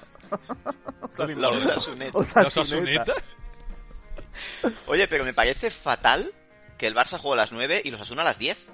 [1.18, 1.48] No La.
[1.50, 2.16] Osasuneta.
[2.16, 3.14] Osasuneta.
[4.86, 6.32] Oye, pero me parece fatal
[6.78, 8.68] que el Barça juegue a las 9 y los Asuna a las 10.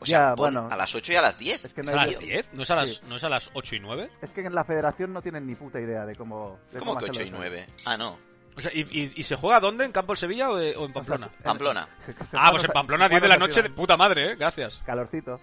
[0.00, 0.68] O Ya, sea, pon bueno.
[0.70, 1.64] a las 8 y a las 10.
[1.66, 2.48] Es que ¿Es no a las 10?
[2.52, 3.00] ¿No es a las, Sí.
[3.06, 4.10] ¿No es a las 8 y 9?
[4.22, 6.58] Es que en la federación no tienen ni puta idea de cómo...
[6.72, 7.22] de ¿Cómo que hacerlo.
[7.22, 7.66] 8 y 9?
[7.86, 8.18] Ah, no.
[8.56, 9.84] O sea, ¿y, y, y se juega dónde?
[9.84, 11.26] ¿En Campo del Sevilla o, de- o en Pamplona?
[11.26, 11.88] O sea, Pamplona.
[12.32, 14.36] Ah, pues en Pamplona, se 10 de la juegan noche, de puta madre, ¿eh?
[14.36, 14.82] Gracias.
[14.84, 15.40] Calorcito.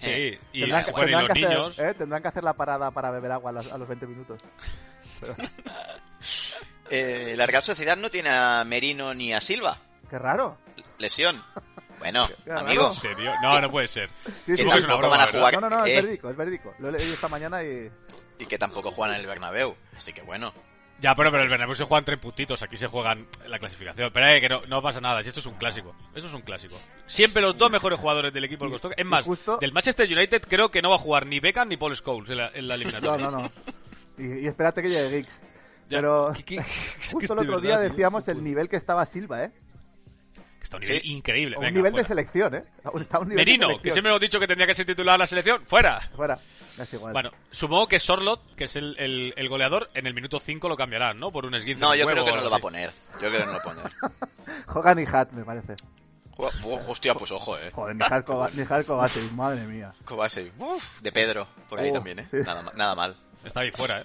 [0.00, 1.78] Sí, y, Tendrán, y que- bueno, y los que hacer- niños...
[1.78, 1.94] ¿eh?
[1.94, 4.40] Tendrán que hacer la parada para beber agua a los, a los 20 minutos.
[6.90, 9.78] Eh, la Real Sociedad no tiene a Merino ni a Silva.
[10.08, 10.58] Qué raro.
[10.98, 11.42] Lesión.
[11.98, 12.88] Bueno, amigo.
[12.88, 13.32] ¿En serio?
[13.42, 14.10] No, no puede ser.
[14.24, 15.38] Sí, Que sí, que tampoco broma, van a ¿verdad?
[15.40, 15.54] jugar.
[15.54, 16.74] No, no, no, es eh, verídico, es verídico.
[16.78, 17.90] Lo he leído esta mañana y...
[18.38, 19.74] y que tampoco juegan en el Bernabéu.
[19.96, 20.52] Así que bueno.
[21.00, 24.10] Ya, pero, pero el Bernabéu se juegan tres puntitos, aquí se juegan la clasificación.
[24.12, 25.94] Pero eh, que no, no pasa nada, si esto es un clásico.
[26.14, 26.76] Esto es un clásico.
[27.06, 28.94] Siempre los dos mejores jugadores del equipo os toca.
[28.96, 31.76] Es más, justo- del Manchester United creo que no va a jugar ni Beckham ni
[31.76, 33.30] Paul Scholes en la, en la No, eliminatoria.
[33.30, 33.50] no, no.
[34.16, 35.40] Y, y espérate que llegue Giggs.
[35.88, 36.32] Pero
[37.12, 39.52] justo el otro día decíamos el nivel que estaba Silva, ¿eh?
[40.64, 41.12] Está a un nivel Sí.
[41.12, 41.56] increíble.
[41.56, 42.64] A Venga, un nivel de selección, ¿eh?
[43.00, 43.92] Está a un nivel de Merino, que selección.
[43.92, 46.00] siempre hemos dicho que tendría que ser titular la selección, fuera.
[46.16, 46.38] Fuera.
[46.80, 47.12] Es igual.
[47.12, 50.76] Bueno, supongo que Sorlot, que es el, el- el goleador, en el minuto 5 lo
[50.76, 51.30] cambiarán, ¿no?
[51.30, 51.80] Por un esguince.
[51.80, 52.90] No, yo creo que no lo va a poner.
[53.20, 53.84] Yo creo que no lo va a poner.
[54.66, 55.76] Juega Nihat, me parece.
[56.36, 57.70] Uf, Hostia, pues ojo, eh.
[57.70, 58.24] Joder, Nihat
[58.86, 59.94] Kovacevic, madre mía.
[60.04, 60.52] Kovacevic.
[60.58, 62.26] Uf, de Pedro, por ahí Oh, también, eh.
[62.30, 62.38] sí.
[62.44, 63.14] Nada, nada mal.
[63.44, 64.04] Está ahí fuera, ¿eh?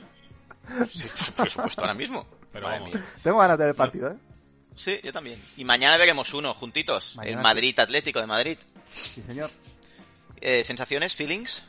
[0.91, 2.27] Sí, por supuesto, ahora mismo.
[2.51, 2.93] Pero Madre vamos.
[2.95, 3.03] mía.
[3.23, 4.15] Tengo ganas de ver el partido, ¿eh?
[4.79, 5.43] Sí, yo también.
[5.57, 7.17] Y mañana veremos uno, juntitos.
[7.17, 8.57] Mañana el Madrid Atlético de Madrid.
[8.89, 9.49] Sí, señor.
[10.39, 11.15] Eh, ¿Sensaciones?
[11.17, 11.63] ¿Feelings?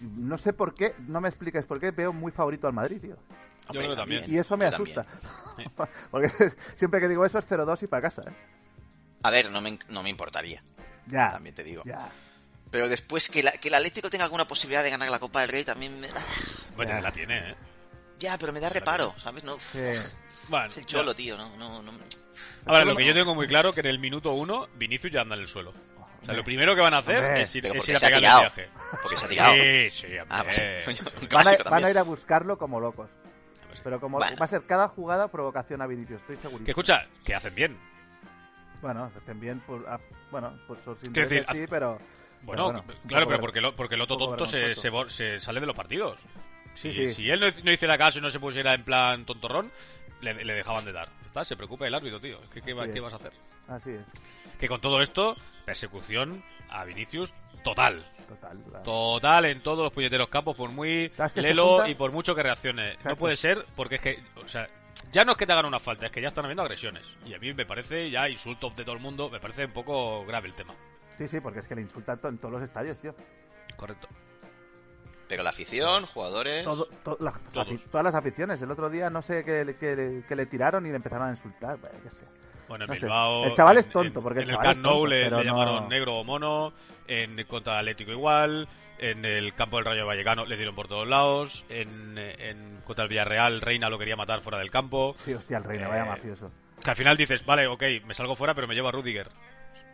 [0.00, 3.16] No sé por qué, no me expliques por qué veo muy favorito al Madrid, tío.
[3.72, 4.24] Yo creo también.
[4.26, 5.06] Y eso me Yo asusta.
[6.10, 6.28] Porque
[6.76, 8.34] siempre que digo eso es 0-2 y para casa, ¿eh?
[9.22, 10.62] A ver, no me, no me importaría.
[11.06, 11.28] Ya.
[11.30, 11.82] También te digo.
[11.84, 12.08] Ya.
[12.70, 15.50] Pero después que, la- que el Atlético tenga alguna posibilidad de ganar la Copa del
[15.50, 16.20] Rey también me da...
[16.74, 17.00] Bueno, Ya.
[17.00, 17.54] la tiene, ¿eh?
[18.18, 19.44] Ya, pero me da reparo, ¿sabes?
[19.44, 19.78] No, Sí.
[20.48, 21.36] Bueno, es el cholo, tío.
[21.36, 21.92] No, no, no.
[22.66, 25.34] Ahora, lo que yo tengo muy claro que en el minuto 1 Vinicius ya anda
[25.36, 25.72] en el suelo.
[26.22, 27.42] O sea, lo primero que van a hacer Hombre.
[27.42, 28.14] es ir, es a tirado.
[28.14, 28.68] el viaje.
[29.02, 29.54] Porque se ha tirado.
[29.54, 30.26] Sí, sí, hombre.
[30.30, 30.44] Ah.
[30.84, 33.08] Coño, un Van a, van ir a buscarlo como locos.
[33.84, 34.36] Pero como Bueno.
[34.36, 36.64] va a ser cada jugada provocación a Vinicius, estoy seguro.
[36.64, 37.78] Que escucha, que hacen bien.
[38.82, 40.00] Bueno, estén bien por, ah,
[40.32, 41.98] bueno, por sus Quiero intereses decir, sí, pero...
[42.42, 45.38] Bueno, pero claro, pero porque, lo, porque el otro un poco tonto se, se, se
[45.38, 46.18] sale de los partidos.
[46.74, 47.14] Si, Sí, sí.
[47.14, 49.70] si él no, no hiciera caso y no se pusiera en plan tontorrón,
[50.20, 51.08] le, le dejaban de dar.
[51.24, 52.40] Está, se preocupa el árbitro, tío.
[52.50, 53.32] Que, ¿qué, va- qué vas a hacer?
[53.68, 54.04] Así es,
[54.58, 57.32] Que con todo esto, persecución a Vinicius
[57.64, 58.04] total.
[58.28, 58.82] total.
[58.84, 62.34] Total en todos los puñeteros campos, por muy ¿Sabes que se lelo y por mucho
[62.34, 62.96] que reaccione.
[63.04, 64.68] No puede ser, porque es que, o sea,
[65.12, 67.12] ya no es que te hagan una falta, es que ya están habiendo agresiones.
[67.24, 70.24] Y a mí me parece, ya insultos de todo el mundo, me parece un poco
[70.26, 70.74] grave el tema.
[71.18, 73.14] Sí, sí, porque es que le insultan en todos los estadios, tío.
[73.76, 74.08] Correcto.
[75.28, 76.64] Pero la afición, jugadores...
[76.64, 78.62] Todo, to- la- todas las aficiones.
[78.62, 81.28] El otro día no sé qué, le- qué le- qué le tiraron y le empezaron
[81.28, 81.76] a insultar.
[81.78, 82.24] Bueno, qué sé.
[82.68, 83.00] Bueno, en No sé.
[83.00, 83.44] Bilbao.
[83.44, 85.42] El chaval es tonto, en- porque el en el chaval Camp Nou le, le no-
[85.42, 86.72] llamaron negro o mono.
[87.08, 88.68] En contra Atlético igual.
[88.98, 91.64] En el campo del Rayo Vallecano le dieron por todos lados.
[91.68, 95.12] En, en contra el Villarreal, Reina lo quería matar fuera del campo.
[95.16, 96.50] Sí, hostia, el reina, Eh, vaya mafioso.
[96.82, 99.28] Que al final dices, vale, ok, me salgo fuera, pero me llevo a Rudiger.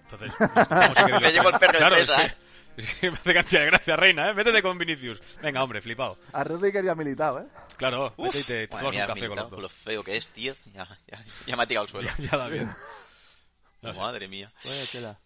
[0.03, 1.21] Entonces, ¿cómo se quedó?
[1.21, 2.37] Me llevo el perro de Claro, presa,
[3.03, 4.35] me hace cantidad de gracia, Reina, ¿eh?
[4.35, 5.21] Métete con Vinicius.
[5.43, 6.19] Venga, hombre, flipado.
[6.33, 7.47] A Rudiger ya ha militado, ¿eh?
[7.77, 10.55] Claro, Uf, y te, tomas mía, un café con los lo feo que es, tío.
[10.73, 12.11] Ya, ya, ya me ha tirado al suelo.
[12.19, 12.75] Ya da bien.
[13.83, 14.01] No sé.
[14.01, 14.51] Madre mía.
[14.65, 15.19] Vaya tela.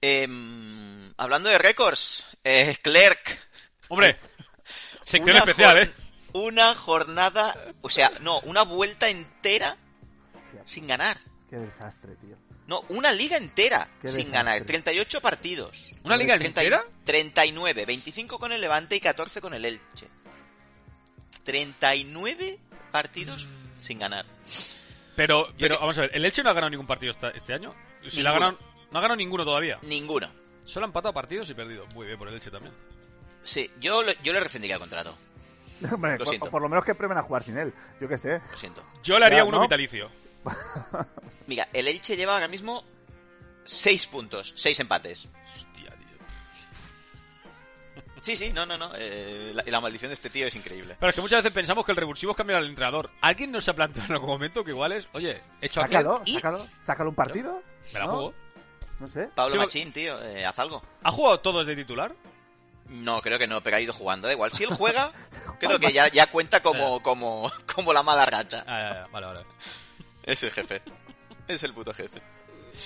[0.00, 3.40] Em, hablando de récords, eh, Clerk.
[3.88, 4.16] Hombre,
[5.04, 5.92] sección una especial, ¿eh?
[6.32, 9.76] Una jornada, o sea, no, una vuelta entera
[10.64, 11.18] sin ganar.
[11.48, 12.36] Qué desastre, tío.
[12.66, 14.32] No, una liga entera Qué sin desastre.
[14.32, 14.60] ganar.
[14.62, 15.94] 38 partidos.
[16.02, 16.84] ¿Una liga 30 y- entera?
[17.04, 20.08] 39, 25 con el Levante y 14 con el Elche.
[21.44, 22.58] 39
[22.90, 23.46] partidos
[23.80, 24.26] sin ganar.
[25.14, 27.74] Pero, pero vamos a ver, ¿el Elche no ha ganado ningún partido esta- este año?
[28.08, 28.58] Si la ha ganado,
[28.90, 29.76] no ha ganado ninguno todavía.
[29.82, 30.28] Ninguno.
[30.64, 31.86] Solo ha empatado partidos y perdido.
[31.94, 32.74] Muy bien por el Elche también.
[33.42, 35.16] Sí, yo, le- yo le rescindí el contrato.
[35.92, 36.50] Hombre, Lo por, siento.
[36.50, 37.72] por lo menos que prueben a jugar sin él.
[38.00, 38.40] Yo qué sé.
[38.50, 38.84] Lo siento.
[39.02, 39.62] Yo le haría Ya, uno ¿no?
[39.62, 40.10] vitalicio.
[41.46, 42.84] Mira, el Elche lleva ahora mismo
[43.64, 45.28] 6 puntos, 6 empates.
[45.54, 46.18] Hostia, tío.
[48.22, 48.90] Sí, sí, no, no, no.
[48.96, 50.96] eh, la, la maldición de este tío es increíble.
[50.98, 53.10] Pero es que muchas veces pensamos que el revulsivo es cambiar al entrenador.
[53.20, 56.34] ¿Alguien nos ha planteado en algún momento que igual es, oye, he hecho Sácalo, y
[56.34, 56.58] sácalo.
[56.84, 57.62] Sácalo un partido.
[57.92, 58.32] me la ¿no?
[59.12, 59.28] sé.
[59.34, 60.82] Pablo Sí, Machín, tío, eh, haz algo.
[61.02, 62.14] ¿Ha jugado todos de titular?
[62.88, 64.26] No, creo que no, pero ha ido jugando.
[64.28, 64.50] Da igual.
[64.52, 65.12] Si él juega,
[65.60, 68.64] creo que ya, ya cuenta como, como, como la mala racha.
[68.66, 69.46] Ah, ya, ya, vale, vale.
[70.26, 70.82] Es el jefe.
[71.48, 72.20] Es el puto jefe.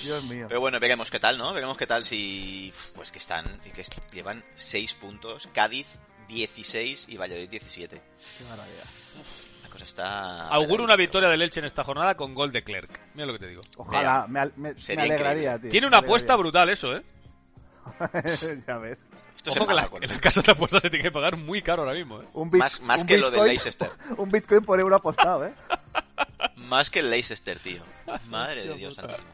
[0.05, 0.45] Dios mío.
[0.47, 1.53] Pero bueno, veremos qué tal, ¿no?
[1.53, 2.73] Veremos qué tal si...
[2.95, 3.45] Pues que están...
[3.61, 5.49] que llevan 6 puntos.
[5.53, 5.99] Cádiz
[6.29, 7.97] 16 y Valladolid 17.
[7.97, 8.85] Qué maravilla.
[9.65, 10.49] La cosa está...
[10.49, 13.01] Auguro una victoria del Elche en esta jornada con gol de Clerc.
[13.15, 13.63] Mira lo que te digo.
[13.79, 15.71] Ojalá, me, al- me- me alegraría, tío.
[15.71, 17.03] Tiene una apuesta brutal eso, ¿eh?
[18.69, 18.99] ya ves.
[19.41, 20.15] Esto es Ojo el que la, en ¿no?
[20.17, 22.27] la casa de apuestas se tiene que pagar muy caro ahora mismo, ¿eh?
[22.35, 23.91] Un bit- Más- más un que lo Bitcoin- Leicester.
[24.19, 25.55] Un Bitcoin por euro apostado, ¿eh?
[26.57, 27.83] Más que el Leicester, tío.
[28.29, 29.27] Madre de Dios santísimo.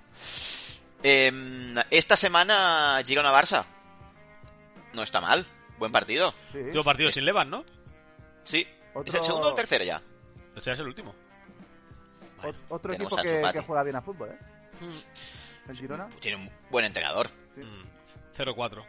[1.02, 3.64] Eh, esta semana Girona-Barça.
[4.92, 5.44] No está mal.
[5.78, 6.32] Buen partido.
[6.52, 6.82] Sí.
[6.84, 7.64] Partido sin Levan, ¿no?
[8.44, 8.64] Sí.
[9.04, 10.00] ¿Es el segundo o el tercero ya?
[10.54, 11.14] O sea, es el último.
[12.42, 14.38] Ot- Otro equipo que, juega bien a fútbol, ¿eh?
[15.68, 16.08] ¿El Girona?
[16.20, 17.28] Tiene un buen entrenador.
[17.56, 17.82] Mm,
[18.38, 18.84] 0-4.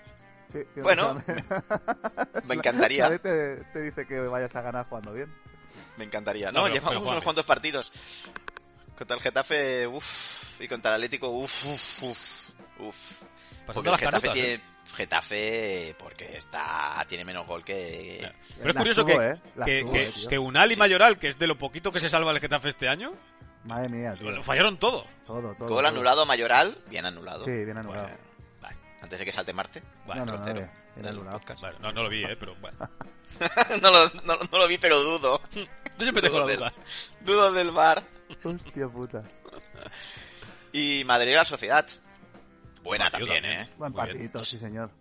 [0.53, 1.21] Sí, Bueno,
[2.45, 3.03] Me encantaría.
[3.03, 5.33] Nadie te, te dice que vayas a ganar jugando bien.
[5.97, 6.51] Me encantaría.
[6.51, 7.91] No, No, pero- llevamos pero unos cuantos partidos.
[8.97, 10.59] Contra el Getafe, uff.
[10.61, 12.03] Y contra el Atlético, uff, uff,
[12.79, 13.21] uff.
[13.65, 14.77] Pasando Porque el Getafe canutas, tiene...
[14.95, 18.31] Getafe, porque está tiene menos gol que...
[18.57, 19.33] Pero es Las curioso tuvo, que, ¿eh?
[19.65, 22.09] Que, tuvo, que, eh, que Unal y Mayoral, que es de lo poquito que se
[22.09, 23.11] salva el Getafe este año,
[23.65, 24.31] Madre mía, tío.
[24.31, 25.05] lo fallaron todo.
[25.25, 25.67] Todo, todo.
[25.67, 25.87] Gol todo.
[25.87, 27.43] anulado Mayoral, bien anulado.
[27.43, 28.03] Sí, bien anulado.
[28.07, 28.17] Bueno.
[29.07, 29.81] Antes de que salte Marte.
[30.05, 30.59] Bueno, no, no, no, cero.
[30.59, 31.39] bien, bien En el anulado.
[31.39, 31.61] podcast.
[31.61, 32.35] Bueno, no, no lo vi, ¿eh?
[32.37, 32.77] Pero bueno.
[33.81, 35.41] no, lo, no, no lo vi, pero dudo.
[35.55, 35.65] Yo
[36.03, 36.73] siempre tengo la Dudo del- duda.
[37.21, 38.03] Dudo del bar.
[38.43, 39.23] Hostia puta.
[40.73, 41.87] Y Madrid la Sociedad.
[42.83, 43.61] Buena Partido también, también.
[43.69, 43.73] ¿eh?
[43.77, 44.91] Buen partidito, sí, señor.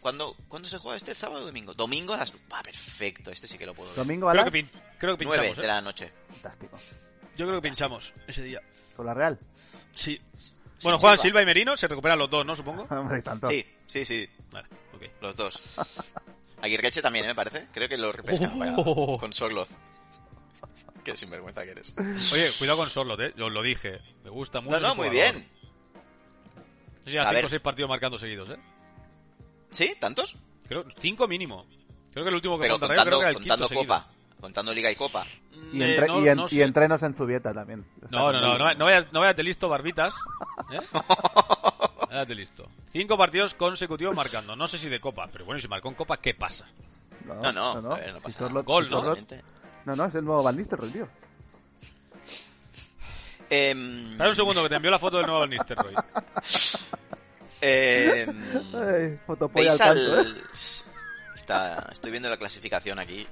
[0.00, 1.10] ¿Cuándo, ¿Cuándo se juega este?
[1.10, 1.74] ¿El sábado o domingo?
[1.74, 2.32] Domingo a las...
[2.50, 3.30] Ah, perfecto.
[3.32, 3.96] Este sí que lo puedo ver.
[3.98, 4.52] Domingo a Creo las...
[4.52, 5.66] que, pin- creo que 9 pinchamos, de ¿eh?
[5.66, 6.12] la noche.
[6.28, 6.78] Fantástico.
[7.36, 8.60] Yo creo que pinchamos ese día.
[8.96, 9.38] ¿Con la Real?
[9.94, 10.20] Sí.
[10.82, 11.22] Bueno, juegan Silva.
[11.22, 12.54] Silva y Merino, se recuperan los dos, ¿no?
[12.56, 12.82] Supongo.
[12.90, 13.48] Hombre, tanto.
[13.48, 14.28] Sí, sí, sí.
[14.50, 15.02] Vale, ok.
[15.20, 15.62] Los dos.
[16.60, 17.28] Aguirreche también, ¿eh?
[17.28, 17.66] me parece.
[17.72, 19.18] Creo que lo repescan vaya, Oh.
[19.18, 19.68] con Sorloz.
[21.04, 21.94] Qué sinvergüenza que eres.
[21.98, 23.34] Oye, cuidado con Sorlot, ¿eh?
[23.42, 24.00] Os lo dije.
[24.22, 24.78] Me gusta mucho.
[24.80, 25.48] No, no, muy bien.
[27.04, 27.44] Sí, ya A 5 ver.
[27.46, 28.56] o 6 partidos marcando seguidos, ¿eh?
[29.70, 29.96] ¿Sí?
[29.98, 30.36] ¿Tantos?
[30.68, 31.66] Creo 5 mínimo.
[32.12, 33.82] Creo que el último que Pero contra Rayo creo contando, que era el contando quinto
[33.82, 34.08] Copa.
[34.42, 35.24] Contando Liga y Copa.
[35.72, 36.62] Y, Eh, entre- no- y, en- no y sé.
[36.64, 37.86] entrenos en Zubieta también.
[38.10, 40.12] No, no, no, no, no vayas, no vayas de listo, barbitas.
[40.72, 40.78] ¿eh?
[42.10, 42.68] Váyate listo.
[42.92, 44.54] Cinco partidos consecutivos marcando.
[44.56, 46.66] No sé si de Copa, pero bueno, si marcó en Copa, ¿qué pasa?
[47.24, 48.60] No, No, no, ver, pasa nada.
[48.62, 49.16] Gol, si ¿no?
[49.84, 51.08] No, no, es el nuevo Van Nistelrooy, tío.
[53.48, 55.94] Espera un segundo que te envió la foto del nuevo Van Nistelrooy.
[57.60, 58.42] em,
[58.74, 60.26] Ay, fotopolla ¿Veis al canto, ¿eh?
[61.34, 61.88] Está...
[61.92, 63.26] Estoy viendo la clasificación aquí.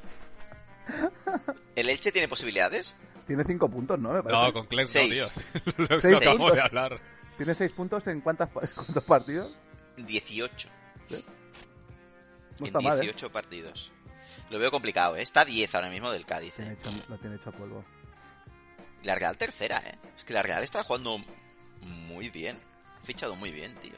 [1.77, 2.97] ¿El Elche tiene posibilidades?
[3.27, 4.13] Tiene cinco puntos, ¿no?
[4.13, 4.43] Me parece.
[4.43, 5.13] No, con no, Seis.
[5.13, 5.31] tío.
[5.77, 6.55] Lo que Seis acabamos puntos.
[6.57, 7.01] de hablar.
[7.37, 9.53] Tiene seis puntos en cuántas, cuántos partidos.
[9.97, 10.69] 18.
[11.11, 11.17] No
[12.59, 13.03] en está mal, ¿eh?
[13.03, 13.91] 18 partidos.
[14.51, 15.23] Lo veo complicado, ¿eh?
[15.23, 16.55] Está 10 ahora mismo del Cádiz.
[16.55, 16.77] Tiene ¿eh?
[16.79, 17.85] hecho- lo tiene hecho a polvo.
[19.05, 19.95] La Real tercera, ¿eh?
[20.17, 21.19] Es que la Real está jugando
[22.09, 22.59] muy bien.
[23.01, 23.95] Ha fichado muy bien, tío.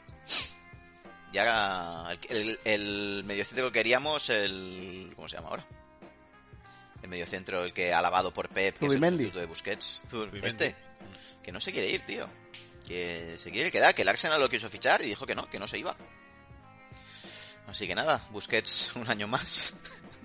[1.33, 5.11] Ya el, el, el mediocentro que queríamos, el...
[5.15, 5.65] ¿Cómo se llama ahora?
[7.03, 9.23] El mediocentro, el que alabado por Pep, que es el Zubimendi.
[9.25, 10.01] sustituto de Busquets.
[10.09, 10.47] Zubimendi.
[10.47, 10.75] Este.
[11.43, 12.27] Que no se quiere ir, tío.
[12.87, 15.59] Que se quiere quedar, que el Arsenal lo quiso fichar y dijo que no, que
[15.59, 15.95] no se iba.
[17.67, 19.73] Así que nada, Busquets un año más.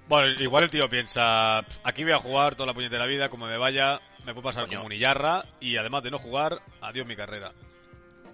[0.08, 3.58] Bueno, igual el tío piensa, aquí voy a jugar toda la puñetera vida, como me
[3.58, 4.78] vaya, me puedo pasar Coño.
[4.78, 7.52] como un Iyarra, y además de no jugar, adiós mi carrera.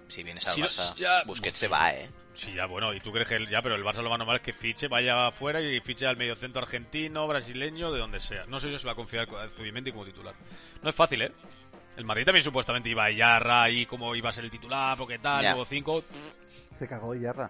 [0.07, 2.09] Si vienes al Si no- Barça, ya- Busquets se va, ¿eh?
[2.33, 4.35] Sí, ya, bueno, y tú crees que el- ya, pero el Barça lo va normal
[4.37, 8.45] es que fiche, vaya afuera y fiche al mediocentro argentino, brasileño, de donde sea.
[8.45, 10.35] No sé yo si va a confiar a Zubimendi como titular.
[10.83, 11.31] No es fácil, ¿eh?
[11.97, 15.17] El Madrid también supuestamente iba a Iyarra ahí como iba a ser el titular, porque
[15.17, 15.51] tal, Ya.
[15.51, 16.03] luego cinco.
[16.77, 17.49] Se cagó Yarra.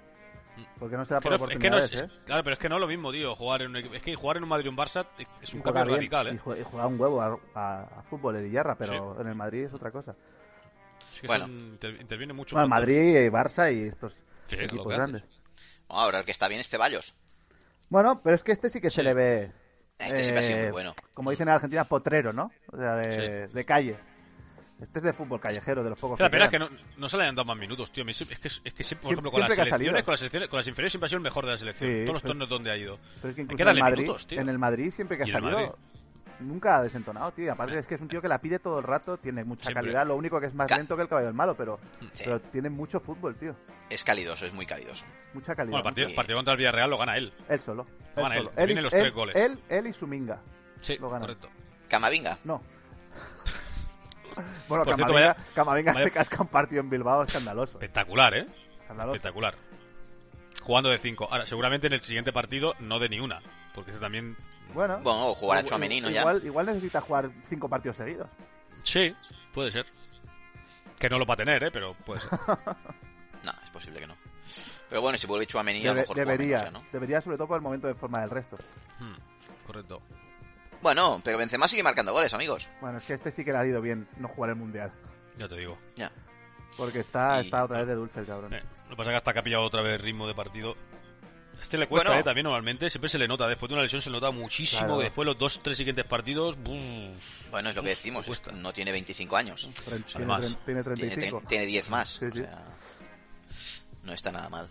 [0.79, 2.07] Porque no será Que por no- es que no es, ¿eh?
[2.25, 3.93] Claro, pero es que no es lo mismo, tío, jugar en un equipo.
[3.95, 5.05] Es que jugar en un Madrid y un Barça
[5.41, 6.33] es un cambio bien, radical, Y ¿eh?
[6.61, 9.73] y juega un huevo a, a- a fútbol el Yarra, pero en el Madrid es
[9.73, 10.15] otra cosa.
[11.15, 11.45] Es que Bueno.
[11.45, 12.56] son- interviene mucho.
[12.56, 12.67] Bueno.
[12.67, 14.13] Madrid, eh, Barça y estos
[14.47, 15.23] Sí, equipos lo que grandes.
[15.89, 17.13] No, ahora el que está bien es Ceballos.
[17.89, 19.51] Bueno, pero es que este sí que se le ve.
[19.97, 20.95] Este sí que ha sido eh, muy bueno.
[21.13, 22.51] Como dicen en Argentina, potrero, ¿no?
[22.71, 23.95] O sea, de, de calle.
[24.82, 27.15] Este es de fútbol callejero, de los pocos La pena es que no, no se
[27.17, 28.04] le han dado más minutos, tío.
[28.10, 30.04] Es que, es que siempre, por Siempre- ejemplo, con las siempre que ha selecciones, salido.
[30.06, 31.89] con las selecciones, con las inferiores siempre ha sido el mejor de la selección.
[31.91, 32.99] Sí, Todos los pero- torneos donde ha ido.
[33.21, 35.71] Pero es que incluso en, Madrid, minutos, en el Madrid siempre que ha salido, Madrid.
[36.39, 37.52] Nunca ha desentonado, tío.
[37.54, 39.84] Aparte es que es un tío que la pide todo el rato, tiene mucha Siempre.
[39.84, 40.06] calidad.
[40.08, 41.80] Lo único que es más Ca- lento que el caballo del malo, pero,
[42.12, 42.24] Sí.
[42.26, 43.56] pero tiene mucho fútbol, tío.
[43.89, 45.06] Es calidoso, es muy calidoso.
[45.34, 45.71] Mucha calidad.
[45.71, 46.15] Bueno, el partido, Sí.
[46.15, 47.34] partido contra el Villarreal lo gana él.
[47.50, 47.86] Él solo.
[48.15, 48.43] Lo gana él.
[48.56, 48.71] solo.
[48.71, 49.36] Y- los él- tres goles.
[49.36, 50.39] Él, él y Suminga.
[50.82, 51.21] Sí, Lo gana.
[51.21, 51.50] correcto.
[51.89, 52.38] Camavinga.
[52.43, 52.62] No.
[54.67, 57.74] Bueno, Por cierto, Camavinga, vaya- Camavinga vaya- se casca un partido en Bilbao escandaloso.
[57.74, 58.45] Espectacular, ¿eh?
[58.82, 59.15] escandaloso.
[59.15, 59.56] Espectacular.
[60.62, 61.28] jugando de 5.
[61.32, 63.39] Ahora, seguramente en el siguiente partido no de ni una,
[63.76, 64.36] porque ese también...
[64.73, 66.10] Bueno, Bueno, o jugar a igual- Chouameni, ¿no?
[66.10, 66.21] Ya.
[66.21, 68.28] igual, igual necesita jugar cinco partidos seguidos.
[68.84, 69.15] Sí,
[69.54, 69.86] puede ser.
[70.99, 71.71] Que no lo va a tener, ¿eh?
[71.71, 72.30] Pero puede ser.
[73.43, 74.15] No, es posible que no.
[74.89, 76.86] Pero bueno, si vuelve Chouameni, a lo mejor debería, menos, ya, ¿no?
[76.91, 78.58] debería sobre todo por el momento de forma del resto.
[78.99, 79.13] Hmm,
[79.67, 80.01] correcto.
[80.82, 82.67] Bueno, pero Benzema sigue marcando goles, amigos.
[82.82, 84.91] Bueno, es que este sí que le ha ido bien no jugar el mundial.
[85.38, 85.78] Ya te digo.
[85.95, 86.12] Ya.
[86.75, 88.51] Porque está, Y- está otra vez de dulce el cabrón.
[88.54, 90.75] Eh, lo que pasa es que hasta que ha pillado otra vez ritmo de partido.
[91.65, 92.21] Este le cuesta, Bueno.
[92.21, 92.23] ¿eh?
[92.23, 92.89] También normalmente.
[92.91, 93.47] Siempre se le nota.
[93.47, 94.82] Después de una lesión se le nota muchísimo.
[94.82, 94.99] Claro.
[94.99, 96.56] Después los dos, tres siguientes partidos.
[96.58, 96.78] buf.
[97.49, 99.69] Bueno, es lo que decimos, no tiene 25 años.
[100.12, 100.41] Tiene, más.
[100.43, 101.41] tre- tiene Tiene, 35.
[101.41, 102.10] tre- tiene 10 más.
[102.10, 102.39] Sí, sí.
[102.41, 102.63] o sea,
[104.04, 104.69] no está nada mal.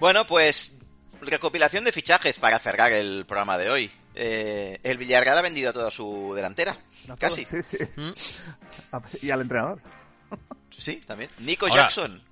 [0.00, 0.78] Bueno, pues
[1.22, 3.90] recopilación de fichajes para cerrar el programa de hoy.
[4.14, 6.76] Eh, el Villarreal ha vendido a toda su delantera.
[7.08, 7.44] No, Casi.
[7.46, 7.78] Sí, sí.
[7.96, 8.10] ¿Mm?
[9.22, 9.80] Y al entrenador.
[10.76, 11.30] Sí, también.
[11.38, 12.22] Nico Ahora, Jackson.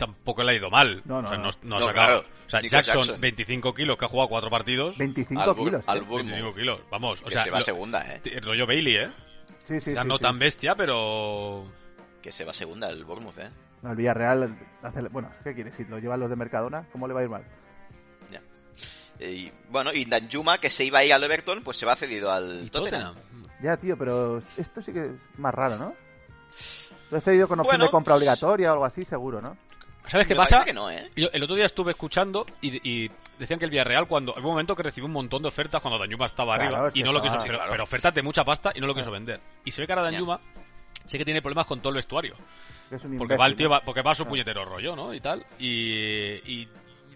[0.00, 1.02] Tampoco le ha ido mal.
[1.04, 1.44] No, no, o sea, no.
[1.44, 1.92] no, no ha sacado.
[2.22, 2.24] claro.
[2.46, 3.20] O sea, Jackson, Jackson.
[3.20, 4.98] 25 kilos, que ha jugado cuatro partidos.
[4.98, 5.84] 25 Al Bur- kilos.
[5.88, 6.00] al ¿eh?
[6.00, 6.32] Bournemouth.
[6.32, 6.80] 25 kilos.
[6.90, 7.44] Vamos, o Que sea.
[7.44, 8.20] se va lo- segunda, eh.
[8.20, 9.10] t- rollo Bailey, ¿eh?
[9.64, 10.22] Sí, sí, ya sí, no sí.
[10.22, 11.64] tan bestia, pero.
[12.22, 13.48] Que se va segunda el Bournemouth, eh.
[13.82, 15.00] No, el Villarreal hace...
[15.08, 15.74] Bueno, ¿qué quieres?
[15.74, 17.44] Si lo llevan los de Mercadona, ¿cómo le va a ir mal?
[18.30, 18.42] Ya.
[19.26, 22.30] Y, bueno, y Danjuma, que se iba a ir al Everton, pues se va cedido
[22.30, 23.14] al ¿Y Tottenham.
[23.62, 25.94] Ya, tío, pero esto sí que es más raro, ¿no?
[27.10, 27.84] Lo he cedido con opción Bueno.
[27.86, 29.56] de compra obligatoria o algo así, seguro, ¿no?
[30.10, 30.56] ¿Sabes qué Me pasa?
[30.56, 31.08] parece que no, eh.
[31.16, 34.44] Yo el otro día estuve escuchando y, y decían que el Villarreal cuando hubo un
[34.54, 37.12] momento que recibió un montón de ofertas cuando Danjuma estaba Claro, arriba es y no
[37.12, 37.70] lo quiso estaba- pero, Claro.
[37.72, 39.40] pero ofertas de mucha pasta y no lo quiso vender.
[39.64, 40.40] Y se ve que ahora Danjuma
[41.06, 42.34] sé que tiene problemas con todo el vestuario,
[42.88, 43.72] Que es un porque va el tío ¿no?
[43.74, 45.14] va, porque va a su puñetero rollo, ¿no?
[45.14, 45.44] Y tal.
[45.58, 46.68] Y, y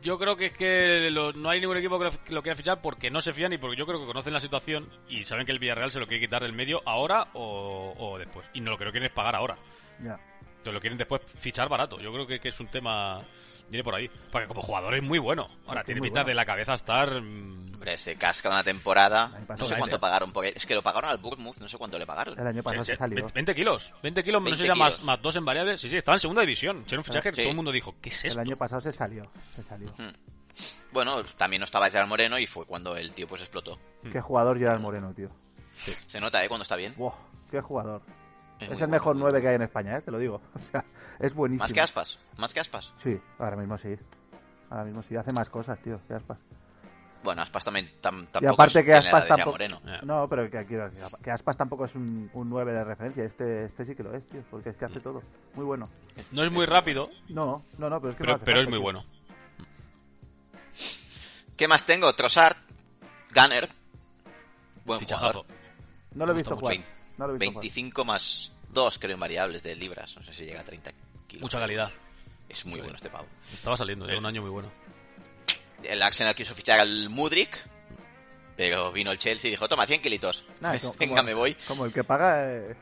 [0.03, 2.55] yo creo que es que lo- no hay ningún equipo que lo, que lo quiera
[2.57, 5.47] fichar porque no se fían y porque yo creo que conocen la situación y saben
[5.47, 8.47] que el Villarreal se lo quiere quitar del medio ahora o, o después.
[8.55, 9.57] Y no lo que no quieren es pagar ahora.
[10.03, 10.19] Ya.
[10.65, 12.01] Entonces lo quieren después fichar barato.
[12.01, 13.21] Yo creo que, que es un tema.
[13.69, 14.11] Viene por ahí.
[14.33, 15.47] Porque como jugador es muy bueno.
[15.67, 16.29] Ahora Es tiene pinta bueno.
[16.29, 17.21] de la cabeza estar.
[17.21, 19.31] mm, Hombre, se casca una temporada.
[19.59, 20.55] No sé cuánto pagaron por él.
[20.57, 22.39] Es que lo pagaron al Bournemouth, no sé cuánto le pagaron.
[22.39, 23.27] El año pasado se- salió.
[23.35, 23.93] 20 kilos.
[24.03, 25.05] 20 kilos, no sé 20 si era más, kilos.
[25.07, 25.81] más dos en variables.
[25.83, 26.85] Sí, sí, estaba en segunda división.
[26.89, 27.43] Era un fichaje que Sí.
[27.43, 28.41] todo el mundo dijo, ¿qué es El esto?
[28.41, 29.25] año pasado se salió.
[29.55, 29.91] Se salió.
[30.93, 33.79] Bueno, también no estaba Gerard Moreno y fue cuando el tío pues explotó.
[34.13, 35.29] Qué jugador Gerard Moreno, tío.
[36.07, 36.49] Se nota, ¿eh?
[36.49, 36.95] Cuando está bien.
[37.51, 38.03] Qué jugador.
[38.73, 40.03] Es el mejor muy 9 que hay en España, ¿eh?
[40.03, 40.41] te lo digo.
[40.55, 40.85] O sea,
[41.19, 41.65] es buenísimo.
[41.65, 42.19] Más que Aspas.
[42.39, 42.93] Más que Aspas.
[43.03, 43.95] Sí, ahora mismo sí.
[44.71, 45.17] Ahora mismo sí.
[45.17, 46.39] Hace más cosas, tío, que Aspas.
[47.23, 49.51] Bueno, Aspas también tam- tampoco Y aparte es- que Aspas tampoco...
[49.53, 49.81] Moreno.
[50.03, 53.25] No, pero que quiero decir, que Aspas tampoco es un, un 9 de referencia.
[53.25, 55.23] Este, este sí que lo es, tío, porque es que hace todo.
[55.55, 55.89] Muy bueno.
[56.33, 58.67] No es muy rápido, No, no, no, pero es que no pero, hace pero es
[58.69, 58.83] muy tío.
[58.83, 59.05] bueno.
[61.57, 62.13] ¿Qué más tengo?
[62.15, 62.57] Trossard.
[63.35, 63.69] Gunner.
[64.85, 65.45] Buen Fichajazo.
[65.45, 65.47] jugador.
[66.15, 66.77] No lo he visto jugar.
[67.17, 67.63] No lo he visto jugar.
[67.63, 70.15] 25 más 2, creo, en variables de libras.
[70.17, 70.93] No sé si llega a 30
[71.27, 71.43] kilos.
[71.43, 71.91] Mucha calidad.
[72.49, 73.27] Es muy bueno este pavo.
[73.53, 74.71] Estaba saliendo, ya un año muy bueno.
[75.83, 77.59] El Arsenal quiso fichar al Mudrik.
[78.57, 80.45] Pero vino el Chelsea y dijo, toma, 100 kilitos.
[80.61, 81.55] Nah, como- Venga, como- me voy.
[81.67, 82.77] Como el que paga eh,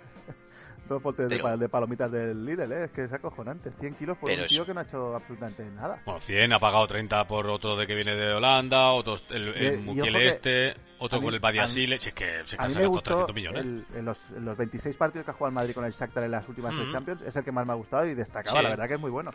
[0.88, 2.84] dos botes de, Pero- pa- de palomitas del Lidl, ¿eh?
[2.84, 3.70] Es que es acojonante.
[3.80, 6.00] 100 kilos por Pero un tío es- que no ha hecho absolutamente nada.
[6.04, 9.88] Bueno, 100, ha pagado 30 por otro de que viene de Holanda, otros el, el
[9.88, 9.92] Eh,
[10.22, 11.98] y este, otro mí- con el Badiasile.
[12.00, 13.62] Si es que se A mí cansa me gastado gustó 300 millones.
[13.64, 16.24] el- en, los, en los 26 partidos que ha jugado el Madrid con el Shakhtar
[16.24, 16.92] en las últimas tres Mm.
[16.92, 17.22] Champions.
[17.22, 18.58] Es el que más me ha gustado y destacaba.
[18.58, 18.62] Sí.
[18.64, 19.30] La verdad que es muy bueno.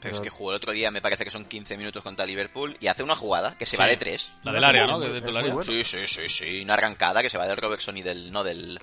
[0.00, 2.76] Pero es que jugó el otro día, me parece que son 15 minutos contra Liverpool
[2.80, 3.76] y hace una jugada que se Sí.
[3.76, 4.32] va de 3.
[4.44, 5.00] La del área, ¿no?
[5.00, 5.52] Que del área.
[5.54, 5.62] bueno.
[5.62, 6.62] Sí, sí, sí, sí.
[6.62, 8.30] Una arrancada que se va del Robertson y del.
[8.30, 8.78] No, del.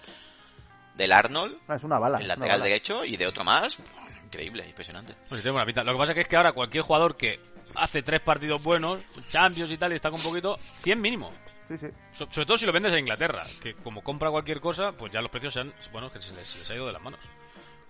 [0.96, 2.20] Del Arnold, No, es una bala.
[2.20, 2.64] el lateral bala.
[2.66, 3.80] derecho, y de otro más.
[4.26, 5.16] Increíble, impresionante.
[5.30, 5.84] Pues sí, pinta.
[5.84, 7.40] Lo que pasa que es que ahora cualquier jugador que
[7.76, 11.32] hace tres partidos buenos, Champions y tal, y está con un poquito, 100 mínimo.
[11.68, 11.88] Sí, sí.
[12.14, 15.22] So- sobre todo si lo vendes en Inglaterra, que como compra cualquier cosa, pues ya
[15.22, 17.20] los precios se han, bueno, que se les, se les ha ido de las manos.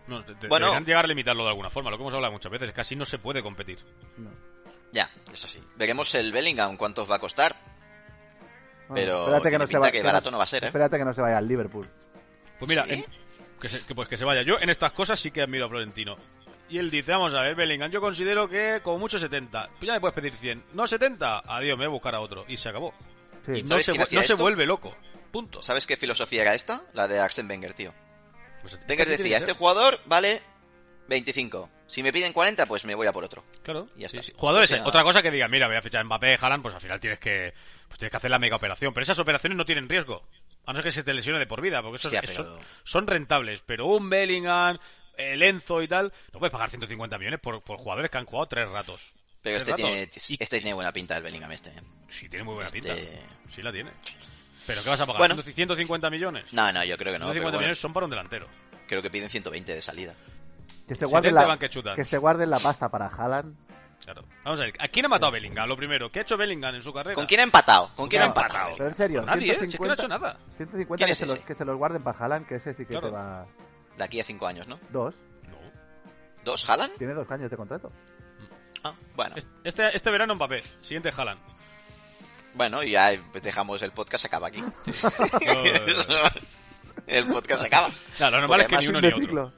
[0.08, 0.68] No, de- de- Bueno.
[0.68, 2.82] deberían llegar a limitarlo de alguna forma, lo que hemos hablado muchas veces, es que
[2.82, 3.80] así no se puede competir.
[4.18, 4.30] No.
[4.92, 5.60] Ya, eso sí.
[5.76, 7.56] Veremos el Bellingham cuántos va a costar.
[8.88, 10.68] Bueno, Pero espérate tiene no se va- que barato no va a ser, ¿eh?
[10.68, 11.88] Espérate que no se vaya al Liverpool.
[12.60, 12.94] Pues mira, ¿Sí?
[12.94, 13.06] en-
[13.60, 14.42] que, se, que, pues que se vaya.
[14.42, 16.18] Yo en estas cosas sí que admiro a Florentino.
[16.70, 19.70] Y él dice, vamos a ver, Bellingham, yo considero que como mucho 70.
[19.78, 20.64] Pues ya me puedes pedir 100.
[20.74, 22.46] No 70, adiós, me voy a buscar a otro.
[22.48, 22.94] Y se acabó.
[23.46, 23.52] Sí.
[23.58, 24.96] Y no, ¿Sabes se, no vuelve loco.
[25.32, 25.62] Punto.
[25.62, 26.84] ¿Sabes qué filosofía era esta?
[26.94, 27.94] La de Arsene Wenger, tío.
[28.62, 30.42] Pues, Wenger así tiene decía, este jugador vale
[31.10, 31.70] 25.
[31.88, 33.44] Si me piden 40, pues me voy a por otro.
[33.62, 33.88] Claro.
[33.96, 34.28] Y ya sí, está.
[34.28, 34.34] sí.
[34.36, 37.00] Jugadores, otra cosa que digan, mira, voy a fichar a Mbappé, Haaland, pues al final
[37.00, 37.54] tienes que,
[37.88, 38.94] pues tienes que hacer la mega operación.
[38.94, 40.24] Pero esas operaciones no tienen riesgo.
[40.66, 42.60] A no ser que se te lesione de por vida, porque esos, Hostia, esos- pero-
[42.84, 43.62] son rentables.
[43.66, 44.78] Pero un Bellingham,
[45.18, 48.48] el Enzo y tal, no puedes pagar 150 millones por, por jugadores que han jugado
[48.48, 49.12] tres ratos.
[49.42, 50.02] Pero Tres este tiene.
[50.30, 51.70] Y- este tiene buena pinta, el Bellingham este.
[51.72, 51.82] ¿eh?
[52.10, 52.96] Sí, tiene muy buena Este- pinta.
[53.54, 53.92] Sí la tiene.
[54.66, 55.18] ¿Pero qué vas a pagar?
[55.20, 55.36] Bueno.
[55.44, 56.46] ¿100 ¿150 millones?
[56.54, 57.26] No, no, yo creo que no.
[57.26, 58.48] 150 pero bueno, millones son para un delantero.
[58.88, 60.16] creo que piden 120 de salida.
[60.88, 63.56] Que se guarden 70 la, que se guarden la pasta para Haaland.
[64.04, 64.24] Claro.
[64.44, 65.68] Vamos a ver, ¿a quién ha matado a Bellingham?
[65.68, 67.16] Lo primero, ¿qué ha hecho Bellingham en su carrera?
[67.16, 67.90] ¿Con quién ha empatado?
[67.96, 68.72] ¿Con quién ha empatado?
[68.78, 69.58] Pero en serio, Con nadie, ¿eh?
[69.60, 70.38] Si es que no ha 150, hecho nada.
[70.58, 72.86] 150 ¿Quién que, es se los, que se los guarden para Haaland, que ese sí
[72.86, 73.08] que Claro.
[73.08, 73.46] te va...
[73.98, 74.80] De aquí a cinco años, ¿no?
[74.90, 75.16] Dos.
[75.44, 75.58] No.
[76.44, 76.66] ¿Dos?
[76.66, 76.92] ¿Jalan?
[76.98, 77.92] Tiene dos años de contrato.
[78.84, 79.36] Ah, bueno.
[79.64, 81.40] Este, este verano Mbappé, siguiente Haaland.
[82.56, 84.64] Bueno, y ya dejamos el podcast, se acaba aquí.
[87.08, 87.88] El podcast se acaba.
[88.20, 89.52] no, lo normal Porque es que ni uno ni otro.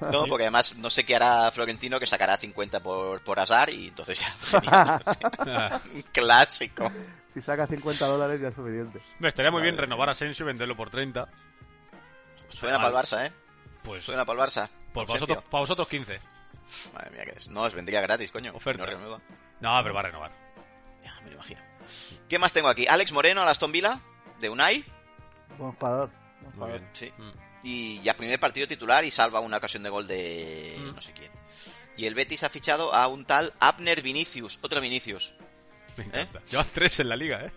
[0.00, 3.88] No, porque además no sé qué hará Florentino que sacará 50 por, por azar y
[3.88, 5.00] entonces ya.
[6.12, 6.90] clásico.
[7.32, 9.00] Si saca 50 dólares ya es suficiente.
[9.18, 11.28] Me estaría muy bien renovar a Asensio y venderlo por 30.
[12.48, 13.32] Suena para el Barça, ¿eh?
[13.82, 14.68] Pues, Suena para el Barça.
[14.92, 16.20] pues para, vosotros, para vosotros 15.
[16.94, 17.48] Madre mía, que es.
[17.48, 18.52] No, os vendría gratis, coño.
[18.54, 18.84] Oferta.
[18.84, 19.20] No renueva.
[19.60, 20.32] No, pero va a renovar.
[21.04, 21.60] Ya, me lo imagino.
[22.28, 22.86] ¿Qué más tengo aquí?
[22.86, 24.00] Alex Moreno, al Aston Villa,
[24.40, 24.84] de Unai.
[25.58, 26.08] Buen jugador.
[26.10, 26.78] buen Muy jugador.
[26.80, 26.90] bien.
[26.92, 27.12] Sí.
[27.16, 27.30] Mm.
[27.68, 30.94] Y ya primer partido titular y salva una ocasión de gol de Mm.
[30.94, 31.32] no sé quién.
[31.96, 35.32] Y el Betis ha fichado a un tal Abner Vinicius, otro Vinicius.
[35.96, 36.40] Me encanta.
[36.48, 37.50] Llevas tres en la liga, ¿eh?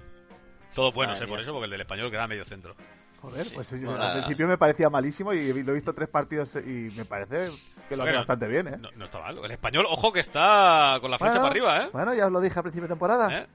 [0.73, 2.75] Todo bueno, sé por eso, porque el del español queda medio centro.
[3.21, 3.51] Joder, Sí.
[3.53, 6.87] pues yo- Bueno, al principio me parecía malísimo y lo he visto tres partidos y
[6.95, 7.51] me parece
[7.89, 8.77] que lo hace Bueno, bastante bien, ¿eh?
[8.79, 9.37] No, no está mal.
[9.43, 11.89] El español, ojo que está con la flecha Bueno, para arriba, ¿eh?
[11.91, 13.27] Bueno, ya os lo dije a principio de temporada.
[13.41, 13.47] ¿Eh?